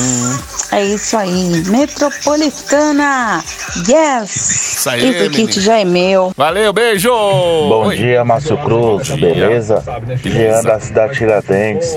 É 0.71 0.84
isso 0.84 1.17
aí. 1.17 1.63
Metropolitana. 1.67 3.43
Yes! 3.88 4.76
Isso 4.78 4.89
aí, 4.89 5.10
Esse 5.10 5.30
kit 5.30 5.38
menina. 5.48 5.62
já 5.62 5.80
é 5.80 5.86
meu. 5.86 6.32
Valeu, 6.38 6.71
beijo! 6.71 7.10
Bom 7.10 7.89
dia, 7.89 8.24
Márcio 8.24 8.58
Cruz, 8.60 9.10
beleza? 9.10 9.84
Jean 10.24 10.62
da 10.62 10.80
cidade 10.80 11.15
Tiradentes. 11.15 11.95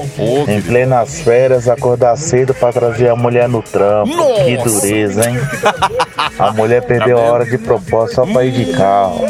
Em 0.49 0.63
plenas 0.63 1.21
férias, 1.21 1.69
acordar 1.69 2.17
cedo 2.17 2.55
pra 2.55 2.73
trazer 2.73 3.11
a 3.11 3.17
mulher 3.17 3.49
no 3.51 3.63
trampo. 3.63 4.11
Que 4.45 4.57
dureza, 4.57 5.29
hein? 5.29 5.37
A 6.39 6.53
mulher 6.53 6.83
perdeu 6.83 7.19
a 7.19 7.23
hora 7.23 7.45
de 7.45 7.59
propósito 7.59 8.15
só 8.17 8.27
pra 8.27 8.45
ir 8.45 8.53
de 8.53 8.73
carro. 8.73 9.25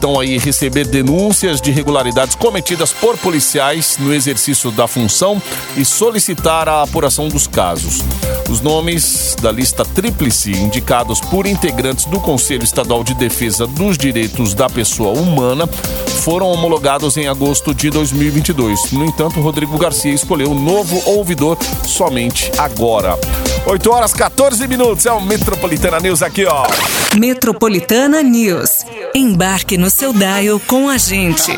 estão 0.00 0.18
aí 0.18 0.38
receber 0.38 0.86
denúncias 0.86 1.60
de 1.60 1.68
irregularidades 1.68 2.34
cometidas 2.34 2.90
por 2.90 3.18
policiais 3.18 3.98
no 3.98 4.14
exercício 4.14 4.70
da 4.70 4.88
função 4.88 5.40
e 5.76 5.84
solicitar 5.84 6.70
a 6.70 6.82
apuração 6.82 7.28
dos 7.28 7.46
casos. 7.46 7.98
Os 8.48 8.62
nomes 8.62 9.36
da 9.42 9.52
lista 9.52 9.84
tríplice 9.84 10.52
indicados 10.52 11.20
por 11.20 11.46
integrantes 11.46 12.06
do 12.06 12.18
Conselho 12.18 12.64
Estadual 12.64 13.04
de 13.04 13.12
Defesa 13.12 13.66
dos 13.66 13.98
Direitos 13.98 14.54
da 14.54 14.70
Pessoa 14.70 15.12
Humana 15.12 15.66
foram 16.24 16.50
homologados 16.50 17.18
em 17.18 17.28
agosto 17.28 17.74
de 17.74 17.90
2022. 17.90 18.92
No 18.92 19.04
entanto, 19.04 19.38
Rodrigo 19.40 19.76
Garcia 19.76 20.14
escolheu 20.14 20.52
o 20.52 20.58
novo 20.58 20.98
ouvidor 21.10 21.58
somente 21.86 22.50
agora. 22.56 23.18
8 23.66 23.90
horas 23.90 24.14
14 24.14 24.66
minutos, 24.66 25.04
é 25.04 25.12
o 25.12 25.20
Metropolitana 25.20 26.00
News 26.00 26.22
aqui, 26.22 26.46
ó. 26.46 26.66
Metropolitana 27.18 28.22
News. 28.22 28.86
Embarque 29.14 29.76
no 29.76 29.90
seu 29.90 30.12
dial 30.12 30.60
com 30.66 30.88
a 30.88 30.96
gente. 30.96 31.50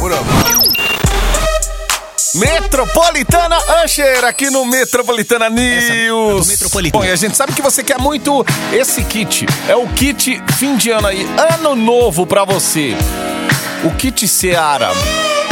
What 0.00 0.14
up? 0.14 0.24
Metropolitana 2.36 3.58
Usher 3.84 4.24
aqui 4.24 4.50
no 4.50 4.64
Metropolitana 4.64 5.50
News. 5.50 5.88
Bom, 6.92 7.04
e 7.04 7.10
a 7.10 7.16
gente 7.16 7.36
sabe 7.36 7.52
que 7.52 7.62
você 7.62 7.82
quer 7.82 7.98
muito 7.98 8.46
esse 8.72 9.02
kit. 9.02 9.46
É 9.68 9.74
o 9.74 9.88
kit 9.88 10.40
fim 10.56 10.76
de 10.76 10.90
ano 10.90 11.08
aí, 11.08 11.26
ano 11.56 11.74
novo 11.74 12.24
pra 12.24 12.44
você. 12.44 12.94
O 13.84 13.90
kit 13.96 14.28
Seara 14.28 14.92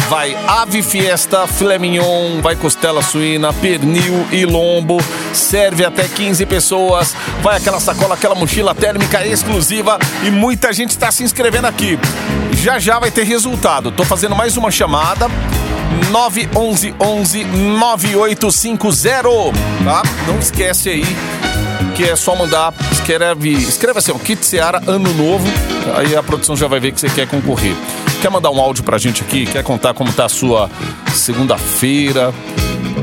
vai 0.08 0.36
ave 0.46 0.82
fiesta, 0.82 1.46
filé 1.46 1.78
mignon, 1.78 2.40
vai 2.40 2.56
costela 2.56 3.02
suína, 3.02 3.52
pernil 3.52 4.26
e 4.30 4.44
lombo. 4.44 4.98
Serve 5.32 5.84
até 5.84 6.04
15 6.08 6.46
pessoas. 6.46 7.14
Vai 7.42 7.56
aquela 7.56 7.80
sacola, 7.80 8.14
aquela 8.14 8.34
mochila 8.34 8.74
térmica 8.74 9.26
exclusiva 9.26 9.98
e 10.24 10.30
muita 10.30 10.72
gente 10.72 10.90
está 10.90 11.10
se 11.10 11.22
inscrevendo 11.24 11.66
aqui. 11.66 11.98
Já 12.52 12.78
já 12.78 12.98
vai 12.98 13.10
ter 13.10 13.24
resultado. 13.24 13.90
Tô 13.90 14.04
fazendo 14.04 14.36
mais 14.36 14.56
uma 14.56 14.70
chamada. 14.70 15.28
911 16.10 17.44
9850, 17.44 19.22
tá? 19.84 20.02
Não 20.26 20.38
esquece 20.38 20.88
aí 20.90 21.04
que 21.94 22.04
é 22.04 22.14
só 22.14 22.36
mandar, 22.36 22.74
escreve, 22.92 23.52
escreve 23.52 23.98
assim, 24.00 24.12
ó, 24.12 24.18
Kit 24.18 24.44
Seara 24.44 24.82
Ano 24.86 25.10
Novo, 25.14 25.46
aí 25.96 26.14
a 26.14 26.22
produção 26.22 26.54
já 26.54 26.68
vai 26.68 26.78
ver 26.78 26.92
que 26.92 27.00
você 27.00 27.08
quer 27.08 27.26
concorrer. 27.26 27.74
Quer 28.26 28.30
mandar 28.30 28.50
um 28.50 28.60
áudio 28.60 28.82
pra 28.82 28.98
gente 28.98 29.22
aqui? 29.22 29.46
Quer 29.46 29.62
contar 29.62 29.94
como 29.94 30.12
tá 30.12 30.24
a 30.24 30.28
sua 30.28 30.68
segunda-feira? 31.14 32.34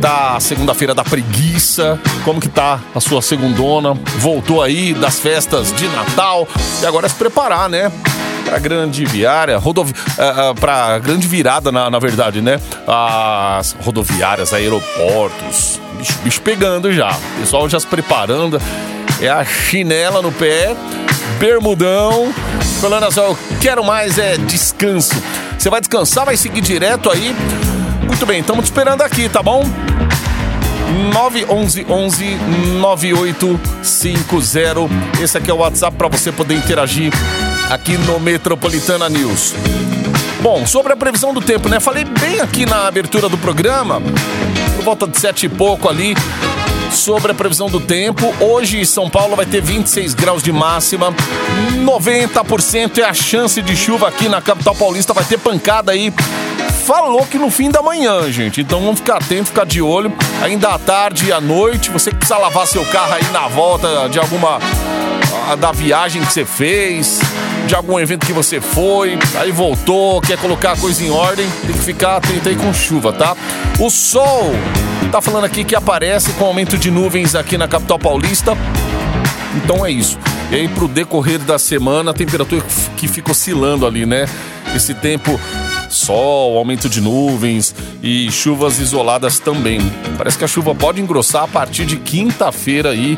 Tá 0.02 0.36
a 0.36 0.40
segunda-feira 0.42 0.94
da 0.94 1.02
preguiça? 1.02 1.98
Como 2.26 2.42
que 2.42 2.50
tá 2.50 2.82
a 2.94 3.00
sua 3.00 3.22
segundona? 3.22 3.94
Voltou 4.18 4.62
aí 4.62 4.94
das 4.94 5.20
festas 5.20 5.72
de 5.72 5.88
Natal 5.88 6.46
e 6.82 6.86
agora 6.86 7.06
é 7.06 7.10
se 7.10 7.16
preparar, 7.16 7.70
né? 7.70 7.90
Pra 8.44 8.60
grande 8.60 9.06
viária, 9.06 9.58
rodovi... 9.58 9.94
Uh, 9.94 10.52
uh, 10.52 10.56
pra 10.56 11.00
grande 11.00 11.26
virada, 11.26 11.72
na, 11.72 11.90
na 11.90 12.00
verdade, 12.00 12.42
né? 12.42 12.60
As 12.86 13.78
rodoviárias, 13.80 14.54
aeroportos, 14.54 15.80
bicho, 15.98 16.20
bicho 16.22 16.42
pegando 16.42 16.92
já. 16.92 17.18
Pessoal 17.40 17.70
já 17.70 17.80
se 17.80 17.88
preparando. 17.88 18.62
É 19.22 19.30
a 19.30 19.46
chinela 19.46 20.22
no 20.22 20.34
pé, 20.34 20.76
bermudão. 21.40 22.34
Assim, 22.84 23.22
eu 23.22 23.38
quero 23.62 23.82
mais 23.82 24.18
é 24.18 24.36
descanso. 24.36 25.16
Você 25.58 25.70
vai 25.70 25.80
descansar, 25.80 26.26
vai 26.26 26.36
seguir 26.36 26.60
direto 26.60 27.10
aí. 27.10 27.34
Muito 28.06 28.26
bem, 28.26 28.42
estamos 28.42 28.66
te 28.66 28.68
esperando 28.68 29.02
aqui, 29.02 29.30
tá 29.30 29.42
bom? 29.42 29.64
911 31.14 32.36
9850. 32.82 35.24
Esse 35.24 35.38
aqui 35.38 35.50
é 35.50 35.54
o 35.54 35.60
WhatsApp 35.60 35.96
para 35.96 36.10
você 36.10 36.30
poder 36.30 36.56
interagir 36.56 37.14
aqui 37.70 37.98
no 38.00 38.20
Metropolitana 38.20 39.08
News. 39.08 39.54
Bom, 40.42 40.66
sobre 40.66 40.92
a 40.92 40.98
previsão 40.98 41.34
do 41.34 41.40
tempo, 41.40 41.70
né? 41.70 41.80
Falei 41.80 42.04
bem 42.04 42.42
aqui 42.42 42.66
na 42.66 42.86
abertura 42.86 43.30
do 43.30 43.38
programa, 43.38 44.02
por 44.76 44.84
volta 44.84 45.08
de 45.08 45.18
sete 45.18 45.46
e 45.46 45.50
pouco 45.50 45.88
ali, 45.88 46.16
sobre 46.94 47.32
a 47.32 47.36
previsão 47.36 47.68
do 47.70 47.80
tempo. 47.80 48.34
Hoje 48.40 48.86
São 48.86 49.10
Paulo 49.10 49.36
vai 49.36 49.46
ter 49.46 49.62
26 49.62 50.14
graus 50.14 50.44
de 50.44 50.52
máxima, 50.52 51.14
90% 51.84 53.00
é 53.00 53.04
a 53.04 53.14
chance 53.14 53.62
de 53.62 53.76
chuva 53.76 54.08
aqui 54.08 54.30
na 54.30 54.42
capital 54.42 54.76
paulista, 54.76 55.14
vai 55.14 55.24
ter 55.24 55.38
pancada 55.38 55.92
aí. 55.92 56.14
Falou 56.86 57.26
que 57.26 57.38
no 57.38 57.50
fim 57.50 57.70
da 57.72 57.82
manhã, 57.82 58.30
gente. 58.32 58.62
Então 58.62 58.82
vamos 58.82 59.00
ficar 59.00 59.16
atento, 59.16 59.46
ficar 59.46 59.66
de 59.66 59.82
olho. 59.82 60.12
Ainda 60.42 60.70
à 60.70 60.80
tarde 60.80 61.28
e 61.28 61.32
à 61.32 61.40
noite, 61.40 61.90
você 61.90 62.12
que 62.12 62.18
precisa 62.18 62.38
lavar 62.38 62.68
seu 62.68 62.86
carro 62.86 63.14
aí 63.14 63.24
na 63.32 63.48
volta 63.48 64.10
de 64.10 64.20
alguma 64.20 64.60
ah, 65.50 65.56
da 65.56 65.72
viagem 65.72 66.22
que 66.24 66.32
você 66.32 66.46
fez, 66.46 67.20
de 67.68 67.76
algum 67.76 68.00
evento 68.00 68.26
que 68.26 68.34
você 68.34 68.60
foi, 68.60 69.18
aí 69.40 69.52
voltou, 69.52 70.22
quer 70.22 70.38
colocar 70.38 70.74
a 70.74 70.78
coisa 70.78 71.04
em 71.04 71.10
ordem, 71.10 71.48
tem 71.66 71.74
que 71.74 71.84
ficar 71.84 72.18
atento 72.18 72.50
aí 72.50 72.56
com 72.56 72.74
chuva, 72.74 73.14
tá? 73.14 73.36
O 73.80 73.90
sol 73.90 74.52
tá 75.12 75.22
falando 75.22 75.46
aqui 75.46 75.64
que 75.64 75.76
aparece 75.76 76.34
com 76.34 76.46
aumento 76.46 76.78
de 76.78 76.90
nuvens 76.90 77.36
aqui 77.36 77.58
na 77.58 77.68
capital 77.68 78.00
paulista. 78.00 78.58
Então 79.56 79.86
é 79.86 79.92
isso. 79.92 80.18
E 80.52 80.56
aí 80.56 80.68
pro 80.68 80.88
decorrer 80.88 81.40
da 81.40 81.60
semana, 81.60 82.12
a 82.12 82.14
temperatura 82.14 82.64
que 82.98 83.08
fica 83.08 83.32
oscilando 83.32 83.86
ali, 83.86 84.06
né? 84.06 84.28
Esse 84.76 84.94
tempo 84.94 85.40
sol, 85.90 86.58
aumento 86.58 86.90
de 86.90 87.00
nuvens 87.00 87.76
e 88.02 88.32
chuvas 88.32 88.80
isoladas 88.80 89.40
também. 89.40 89.80
Parece 90.18 90.38
que 90.38 90.44
a 90.44 90.48
chuva 90.48 90.74
pode 90.74 91.00
engrossar 91.02 91.44
a 91.44 91.48
partir 91.48 91.86
de 91.86 91.98
quinta-feira 91.98 92.90
aí 92.90 93.18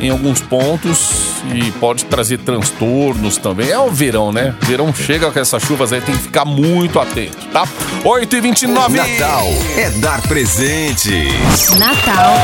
em 0.00 0.10
alguns 0.10 0.40
pontos 0.40 1.33
e 1.52 1.70
pode 1.72 2.04
trazer 2.04 2.38
transtornos 2.38 3.36
também. 3.36 3.70
É 3.70 3.78
o 3.78 3.90
verão, 3.90 4.32
né? 4.32 4.54
Verão 4.62 4.94
chega 4.94 5.30
com 5.30 5.38
essas 5.38 5.62
chuvas 5.62 5.92
aí, 5.92 6.00
tem 6.00 6.14
que 6.16 6.22
ficar 6.22 6.44
muito 6.44 6.98
atento, 6.98 7.36
tá? 7.52 7.66
8 8.04 8.36
e 8.36 8.40
29 8.40 8.96
Natal 8.96 9.46
é 9.76 9.90
dar 9.90 10.20
presentes. 10.22 11.70
Natal. 11.78 12.34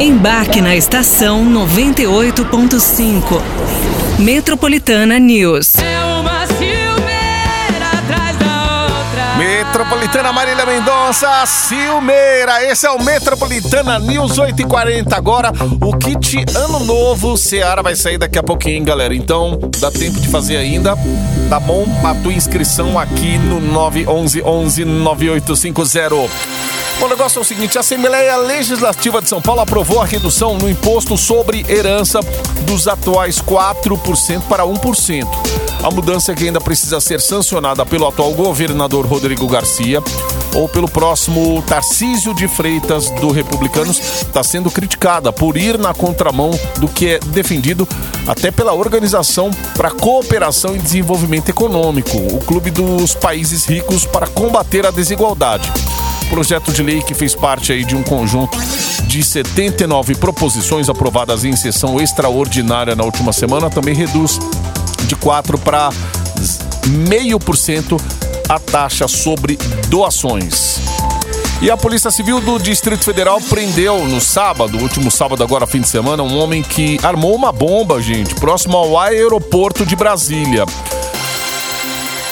Embarque 0.00 0.60
na 0.60 0.76
estação 0.76 1.44
98.5. 1.46 3.40
Metropolitana 4.18 5.18
News. 5.18 5.72
Metropolitana 10.04 10.32
Marília 10.34 10.66
Mendonça, 10.66 11.46
Silmeira. 11.46 12.62
Esse 12.62 12.86
é 12.86 12.90
o 12.90 13.02
Metropolitana 13.02 13.98
News 13.98 14.38
840 14.38 15.16
agora. 15.16 15.50
O 15.80 15.96
kit 15.96 16.44
Ano 16.54 16.80
Novo 16.80 17.38
Seara 17.38 17.82
vai 17.82 17.96
sair 17.96 18.18
daqui 18.18 18.38
a 18.38 18.42
pouquinho, 18.42 18.76
hein, 18.76 18.84
galera. 18.84 19.14
Então, 19.14 19.58
dá 19.80 19.90
tempo 19.90 20.20
de 20.20 20.28
fazer 20.28 20.58
ainda. 20.58 20.94
Tá 21.54 21.60
bom? 21.60 21.86
A 22.02 22.12
tua 22.16 22.32
inscrição 22.32 22.98
aqui 22.98 23.38
no 23.38 23.60
911 23.60 24.84
9850. 24.84 26.14
O 27.00 27.06
negócio 27.06 27.38
é 27.38 27.42
o 27.42 27.44
seguinte: 27.44 27.78
a 27.78 27.80
Assembleia 27.80 28.36
Legislativa 28.38 29.22
de 29.22 29.28
São 29.28 29.40
Paulo 29.40 29.60
aprovou 29.60 30.02
a 30.02 30.04
redução 30.04 30.58
no 30.58 30.68
imposto 30.68 31.16
sobre 31.16 31.64
herança 31.68 32.18
dos 32.62 32.88
atuais 32.88 33.40
4% 33.40 34.42
para 34.48 34.64
1%. 34.64 35.28
A 35.84 35.90
mudança 35.92 36.34
que 36.34 36.44
ainda 36.44 36.60
precisa 36.60 36.98
ser 36.98 37.20
sancionada 37.20 37.86
pelo 37.86 38.08
atual 38.08 38.32
governador 38.32 39.06
Rodrigo 39.06 39.46
Garcia 39.46 40.02
ou 40.54 40.68
pelo 40.68 40.88
próximo 40.88 41.62
Tarcísio 41.66 42.32
de 42.34 42.48
Freitas 42.48 43.10
do 43.10 43.30
Republicanos, 43.30 43.98
está 43.98 44.42
sendo 44.42 44.70
criticada 44.70 45.32
por 45.32 45.56
ir 45.56 45.78
na 45.78 45.92
contramão 45.92 46.50
do 46.78 46.88
que 46.88 47.14
é 47.14 47.18
defendido 47.18 47.86
até 48.26 48.50
pela 48.50 48.72
Organização 48.72 49.50
para 49.76 49.90
Cooperação 49.90 50.74
e 50.74 50.78
Desenvolvimento 50.78 51.48
Econômico, 51.48 52.16
o 52.16 52.38
Clube 52.38 52.70
dos 52.70 53.14
Países 53.14 53.66
Ricos 53.66 54.06
para 54.06 54.26
combater 54.26 54.86
a 54.86 54.90
desigualdade. 54.90 55.70
Projeto 56.30 56.72
de 56.72 56.82
lei 56.82 57.02
que 57.02 57.14
fez 57.14 57.34
parte 57.34 57.72
aí 57.72 57.84
de 57.84 57.94
um 57.94 58.02
conjunto 58.02 58.56
de 59.06 59.22
79 59.22 60.14
proposições 60.14 60.88
aprovadas 60.88 61.44
em 61.44 61.54
sessão 61.54 62.00
extraordinária 62.00 62.96
na 62.96 63.04
última 63.04 63.32
semana 63.32 63.68
também 63.68 63.94
reduz 63.94 64.38
de 65.06 65.14
4 65.16 65.58
para 65.58 65.90
meio 66.86 67.38
por 67.38 67.56
cento 67.56 67.96
a 68.48 68.58
taxa 68.58 69.08
sobre 69.08 69.56
doações. 69.88 70.80
E 71.62 71.70
a 71.70 71.76
Polícia 71.76 72.10
Civil 72.10 72.40
do 72.40 72.58
Distrito 72.58 73.04
Federal 73.04 73.40
prendeu 73.40 74.04
no 74.04 74.20
sábado, 74.20 74.76
último 74.78 75.10
sábado 75.10 75.42
agora, 75.42 75.66
fim 75.66 75.80
de 75.80 75.88
semana, 75.88 76.22
um 76.22 76.38
homem 76.38 76.62
que 76.62 76.98
armou 77.02 77.34
uma 77.34 77.50
bomba, 77.50 78.02
gente, 78.02 78.34
próximo 78.34 78.76
ao 78.76 78.98
aeroporto 78.98 79.86
de 79.86 79.96
Brasília. 79.96 80.66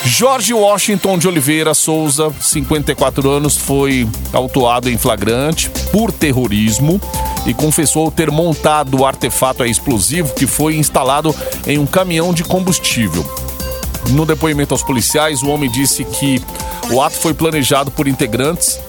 Jorge 0.05 0.53
Washington 0.53 1.17
de 1.17 1.27
Oliveira 1.27 1.73
Souza, 1.73 2.31
54 2.39 3.29
anos, 3.29 3.55
foi 3.55 4.07
autuado 4.33 4.89
em 4.89 4.97
flagrante 4.97 5.69
por 5.91 6.11
terrorismo 6.11 6.99
e 7.45 7.53
confessou 7.53 8.11
ter 8.11 8.29
montado 8.29 8.99
o 8.99 9.05
artefato 9.05 9.65
explosivo 9.65 10.33
que 10.35 10.45
foi 10.45 10.75
instalado 10.75 11.33
em 11.65 11.77
um 11.77 11.85
caminhão 11.85 12.33
de 12.33 12.43
combustível. 12.43 13.25
No 14.09 14.25
depoimento 14.25 14.73
aos 14.73 14.83
policiais, 14.83 15.41
o 15.41 15.49
homem 15.49 15.69
disse 15.69 16.03
que 16.03 16.41
o 16.91 17.01
ato 17.01 17.15
foi 17.15 17.33
planejado 17.33 17.89
por 17.91 18.07
integrantes 18.07 18.79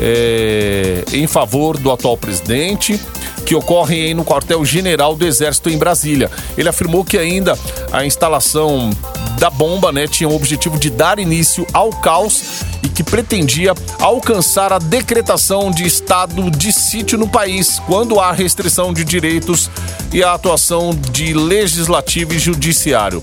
é, 0.00 1.04
em 1.12 1.26
favor 1.26 1.76
do 1.78 1.90
atual 1.90 2.16
presidente, 2.16 3.00
que 3.44 3.54
ocorrem 3.54 4.14
no 4.14 4.24
quartel-general 4.24 5.16
do 5.16 5.26
Exército 5.26 5.70
em 5.70 5.78
Brasília. 5.78 6.30
Ele 6.56 6.68
afirmou 6.68 7.04
que 7.04 7.16
ainda 7.16 7.58
a 7.90 8.04
instalação 8.04 8.90
da 9.38 9.48
bomba 9.48 9.92
né, 9.92 10.06
tinha 10.06 10.28
o 10.28 10.34
objetivo 10.34 10.78
de 10.78 10.90
dar 10.90 11.18
início 11.18 11.66
ao 11.72 11.90
caos 11.90 12.62
e 12.82 12.88
que 12.88 13.02
pretendia 13.02 13.72
alcançar 14.00 14.72
a 14.72 14.78
decretação 14.78 15.70
de 15.70 15.86
estado 15.86 16.50
de 16.50 16.72
sítio 16.72 17.16
no 17.16 17.28
país, 17.28 17.80
quando 17.86 18.20
há 18.20 18.32
restrição 18.32 18.92
de 18.92 19.04
direitos 19.04 19.70
e 20.12 20.22
a 20.22 20.34
atuação 20.34 20.90
de 21.12 21.32
legislativo 21.32 22.34
e 22.34 22.38
judiciário. 22.38 23.20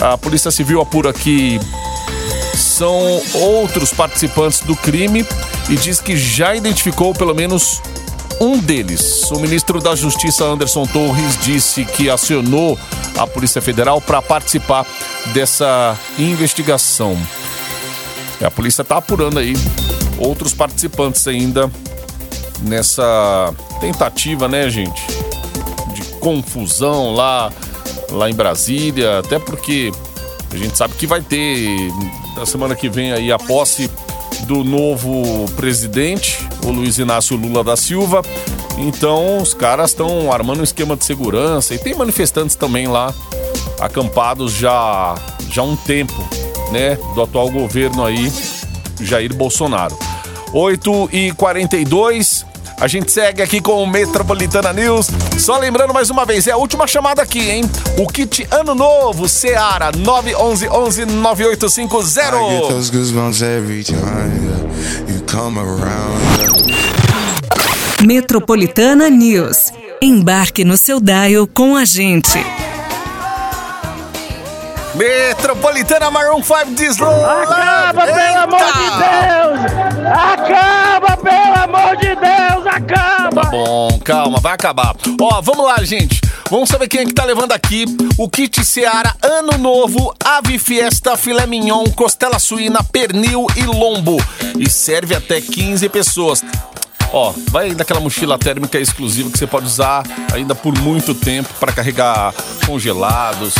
A 0.00 0.16
Polícia 0.18 0.50
Civil 0.50 0.80
apura 0.80 1.12
que 1.12 1.58
são 2.54 3.20
outros 3.34 3.92
participantes 3.92 4.60
do 4.60 4.76
crime 4.76 5.26
e 5.68 5.76
diz 5.76 6.00
que 6.00 6.16
já 6.16 6.54
identificou 6.54 7.14
pelo 7.14 7.34
menos 7.34 7.80
um 8.40 8.58
deles. 8.58 9.30
O 9.30 9.38
ministro 9.38 9.80
da 9.80 9.94
Justiça, 9.94 10.44
Anderson 10.44 10.84
Torres, 10.86 11.38
disse 11.40 11.84
que 11.84 12.10
acionou 12.10 12.78
a 13.16 13.26
Polícia 13.26 13.62
Federal 13.62 14.00
para 14.00 14.20
participar 14.20 14.86
dessa 15.32 15.96
investigação. 16.18 17.16
A 18.44 18.50
polícia 18.50 18.82
está 18.82 18.98
apurando 18.98 19.38
aí 19.38 19.54
outros 20.18 20.52
participantes 20.52 21.26
ainda 21.26 21.70
nessa 22.60 23.54
tentativa, 23.80 24.46
né, 24.48 24.68
gente, 24.68 25.02
de 25.94 26.02
confusão 26.20 27.14
lá, 27.14 27.50
lá 28.10 28.30
em 28.30 28.34
Brasília, 28.34 29.18
até 29.18 29.38
porque 29.38 29.92
A 30.52 30.56
gente 30.56 30.76
sabe 30.78 30.94
que 30.94 31.06
vai 31.06 31.20
ter 31.20 31.90
na 32.36 32.46
semana 32.46 32.74
que 32.74 32.88
vem 32.88 33.12
aí 33.12 33.32
a 33.32 33.38
posse 33.38 33.90
do 34.46 34.62
novo 34.62 35.46
presidente, 35.56 36.38
o 36.64 36.70
Luiz 36.70 36.98
Inácio 36.98 37.36
Lula 37.36 37.64
da 37.64 37.76
Silva. 37.76 38.22
Então 38.78 39.38
os 39.38 39.54
caras 39.54 39.90
estão 39.90 40.30
armando 40.32 40.60
um 40.60 40.64
esquema 40.64 40.96
de 40.96 41.04
segurança 41.04 41.74
e 41.74 41.78
tem 41.78 41.94
manifestantes 41.94 42.54
também 42.54 42.86
lá 42.86 43.12
acampados 43.80 44.52
já 44.52 45.14
já 45.50 45.62
há 45.62 45.64
um 45.64 45.76
tempo, 45.76 46.22
né, 46.70 46.96
do 47.14 47.22
atual 47.22 47.50
governo 47.50 48.04
aí 48.04 48.30
Jair 49.00 49.34
Bolsonaro. 49.34 49.96
8 50.52 51.10
e 51.12 51.32
42 51.32 52.35
a 52.78 52.86
gente 52.86 53.10
segue 53.10 53.42
aqui 53.42 53.60
com 53.60 53.82
o 53.82 53.86
Metropolitana 53.86 54.72
News. 54.72 55.08
Só 55.38 55.58
lembrando 55.58 55.94
mais 55.94 56.10
uma 56.10 56.24
vez, 56.24 56.46
é 56.46 56.52
a 56.52 56.56
última 56.56 56.86
chamada 56.86 57.22
aqui, 57.22 57.50
hein? 57.50 57.64
O 57.98 58.06
kit 58.06 58.46
Ano 58.50 58.74
Novo, 58.74 59.28
Seara, 59.28 59.90
911 59.92 61.06
9850. 61.06 62.36
I 62.36 62.60
get 62.60 62.68
those 62.68 62.90
goosebumps 62.90 63.42
every 63.42 63.82
time 63.82 63.96
you 65.08 65.22
come 65.26 65.58
around. 65.58 66.20
Metropolitana 68.06 69.08
News. 69.08 69.72
Embarque 70.02 70.64
no 70.64 70.76
seu 70.76 71.00
dial 71.00 71.46
com 71.46 71.76
a 71.76 71.84
gente. 71.84 72.38
Metropolitana 74.94 76.10
Maroon 76.10 76.42
5 76.42 76.74
diz 76.74 76.96
Acaba, 77.00 78.06
pelo 78.06 78.38
amor 78.38 78.60
de 78.72 78.88
Deus! 79.02 79.60
Acaba, 80.10 81.16
pelo 81.18 81.64
amor 81.64 81.96
de 81.96 82.14
Deus! 82.16 82.35
Acaba! 82.76 83.40
Tá 83.40 83.50
bom, 83.50 83.98
calma, 84.04 84.38
vai 84.38 84.52
acabar. 84.52 84.94
Ó, 85.18 85.40
vamos 85.40 85.64
lá, 85.64 85.82
gente. 85.82 86.20
Vamos 86.50 86.68
saber 86.68 86.88
quem 86.88 87.00
é 87.00 87.06
que 87.06 87.14
tá 87.14 87.24
levando 87.24 87.52
aqui 87.52 87.86
o 88.18 88.28
kit 88.28 88.62
Seara 88.64 89.16
Ano 89.22 89.56
Novo, 89.56 90.14
Ave 90.22 90.58
Fiesta, 90.58 91.16
Filé 91.16 91.46
Mignon, 91.46 91.84
Costela 91.96 92.38
Suína, 92.38 92.84
Pernil 92.84 93.46
e 93.56 93.62
Lombo. 93.62 94.18
E 94.58 94.68
serve 94.68 95.14
até 95.14 95.40
15 95.40 95.88
pessoas. 95.88 96.44
Ó, 97.12 97.32
vai 97.50 97.74
daquela 97.74 98.00
mochila 98.00 98.38
térmica 98.38 98.78
exclusiva 98.78 99.30
que 99.30 99.38
você 99.38 99.46
pode 99.46 99.66
usar 99.66 100.02
ainda 100.32 100.54
por 100.54 100.76
muito 100.78 101.14
tempo 101.14 101.48
para 101.58 101.72
carregar 101.72 102.34
congelados, 102.66 103.54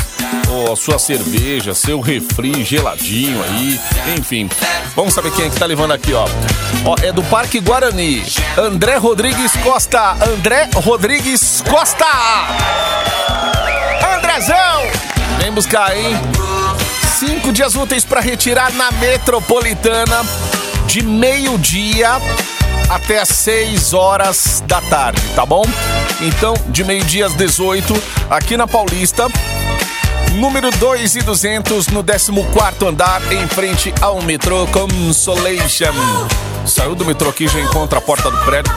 ou 0.51 0.73
a 0.73 0.77
sua 0.77 0.99
cerveja, 0.99 1.75
seu 1.75 2.01
refri 2.01 2.65
geladinho 2.65 3.43
aí, 3.43 3.81
enfim. 4.19 4.49
Vamos 4.95 5.15
saber 5.15 5.31
quem 5.33 5.47
é 5.47 5.51
que 5.51 5.57
tá 5.57 5.67
levando 5.67 5.93
aqui, 5.93 6.13
ó. 6.13 6.27
Ó, 6.85 6.97
é 7.03 7.13
do 7.13 7.23
Parque 7.25 7.61
Guarani. 7.61 8.25
André 8.57 8.97
Rodrigues 8.97 9.53
Costa. 9.63 10.13
André 10.13 10.69
Rodrigues 10.75 11.63
Costa. 11.69 12.07
Andrezão! 14.17 14.83
Vem 15.41 15.53
buscar, 15.53 15.97
hein? 15.97 16.17
Cinco 17.19 17.53
dias 17.53 17.75
úteis 17.75 18.05
para 18.05 18.21
retirar 18.21 18.73
na 18.73 18.91
Metropolitana 18.93 20.25
de 20.87 21.03
meio-dia 21.03 22.21
até 22.89 23.21
às 23.21 23.29
6 23.29 23.95
horas 23.95 24.63
da 24.67 24.81
tarde, 24.81 25.21
tá 25.35 25.45
bom? 25.45 25.65
Então, 26.21 26.55
de 26.69 26.85
meio-dia 26.85 27.27
às 27.27 27.35
18, 27.35 27.95
aqui 28.31 28.57
na 28.57 28.67
Paulista, 28.67 29.27
número 30.35 30.71
2 30.71 31.17
e 31.17 31.23
200, 31.23 31.89
no 31.89 32.05
14 32.05 32.33
andar, 32.87 33.21
em 33.33 33.47
frente 33.49 33.93
ao 34.01 34.23
metrô 34.23 34.67
Consolation. 34.69 35.95
Saiu 36.67 36.95
do 36.95 37.05
metrô 37.05 37.29
aqui, 37.31 37.49
já 37.49 37.61
encontra 37.61 37.99
a 37.99 38.03
porta 38.03 38.31
do 38.31 38.39
prédio. 38.39 38.73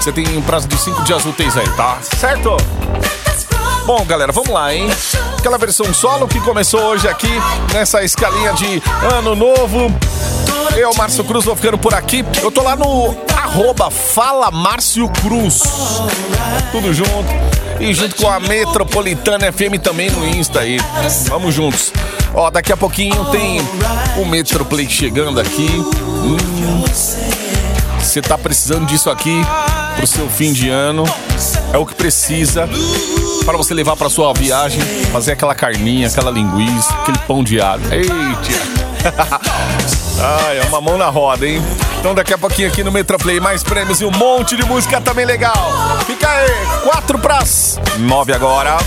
Você 0.00 0.12
tem 0.12 0.36
um 0.36 0.42
prazo 0.42 0.68
de 0.68 0.76
5 0.76 1.02
dias 1.02 1.24
úteis 1.24 1.56
aí, 1.56 1.68
tá? 1.70 1.98
Certo? 2.02 2.56
Bom, 3.86 4.04
galera, 4.04 4.32
vamos 4.32 4.50
lá, 4.50 4.74
hein? 4.74 4.88
Aquela 5.38 5.56
versão 5.56 5.94
solo 5.94 6.26
que 6.26 6.40
começou 6.40 6.80
hoje 6.80 7.06
aqui 7.08 7.30
nessa 7.72 8.02
escalinha 8.02 8.52
de 8.54 8.82
Ano 9.14 9.36
Novo. 9.36 9.94
Eu, 10.76 10.92
Márcio 10.94 11.22
Cruz, 11.22 11.44
vou 11.44 11.54
ficando 11.54 11.78
por 11.78 11.94
aqui. 11.94 12.24
Eu 12.42 12.50
tô 12.50 12.62
lá 12.62 12.74
no 12.74 13.16
arroba 13.32 13.88
Fala 13.90 14.50
Márcio 14.50 15.08
Cruz. 15.08 15.62
Tudo 16.72 16.92
junto. 16.92 17.26
E 17.78 17.94
junto 17.94 18.16
com 18.16 18.28
a 18.28 18.40
Metropolitana 18.40 19.52
FM 19.52 19.80
também 19.80 20.10
no 20.10 20.26
Insta 20.26 20.60
aí. 20.60 20.78
Vamos 21.28 21.54
juntos. 21.54 21.92
Ó, 22.34 22.50
daqui 22.50 22.72
a 22.72 22.76
pouquinho 22.76 23.24
tem 23.26 23.60
o 24.18 24.24
Metroplay 24.26 24.88
chegando 24.90 25.38
aqui. 25.38 25.68
Hum, 25.78 26.84
Você 28.00 28.20
tá 28.20 28.36
precisando 28.36 28.84
disso 28.86 29.08
aqui 29.10 29.42
pro 29.96 30.06
seu 30.08 30.28
fim 30.28 30.52
de 30.52 30.68
ano. 30.68 31.04
É 31.72 31.78
o 31.78 31.86
que 31.86 31.94
precisa 31.94 32.68
para 33.46 33.56
você 33.56 33.72
levar 33.72 33.96
para 33.96 34.10
sua 34.10 34.32
viagem, 34.34 34.82
fazer 35.12 35.32
aquela 35.32 35.54
carninha, 35.54 36.08
aquela 36.08 36.32
linguiça, 36.32 36.92
aquele 36.94 37.18
pão 37.18 37.44
de 37.44 37.60
alho. 37.60 37.82
Eita! 37.92 38.76
Ai, 40.18 40.58
é 40.58 40.62
uma 40.64 40.80
mão 40.80 40.98
na 40.98 41.08
roda, 41.08 41.46
hein? 41.46 41.62
Então 42.00 42.12
daqui 42.12 42.34
a 42.34 42.38
pouquinho 42.38 42.68
aqui 42.68 42.82
no 42.82 42.90
Metroplay 42.90 43.38
mais 43.38 43.62
prêmios 43.62 44.00
e 44.00 44.04
um 44.04 44.10
monte 44.10 44.56
de 44.56 44.64
música 44.64 45.00
também 45.00 45.24
legal. 45.24 45.54
Fica 46.06 46.28
aí, 46.28 46.50
quatro 46.82 47.18
pras 47.20 47.78
nove 47.98 48.32
agora. 48.32 48.78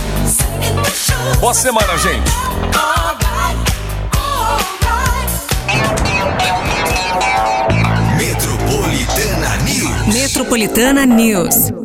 Boa 1.40 1.54
semana, 1.54 1.98
gente. 1.98 2.30
Metropolitana 8.18 9.58
News. 9.64 10.14
Metropolitana 10.14 11.06
News. 11.06 11.79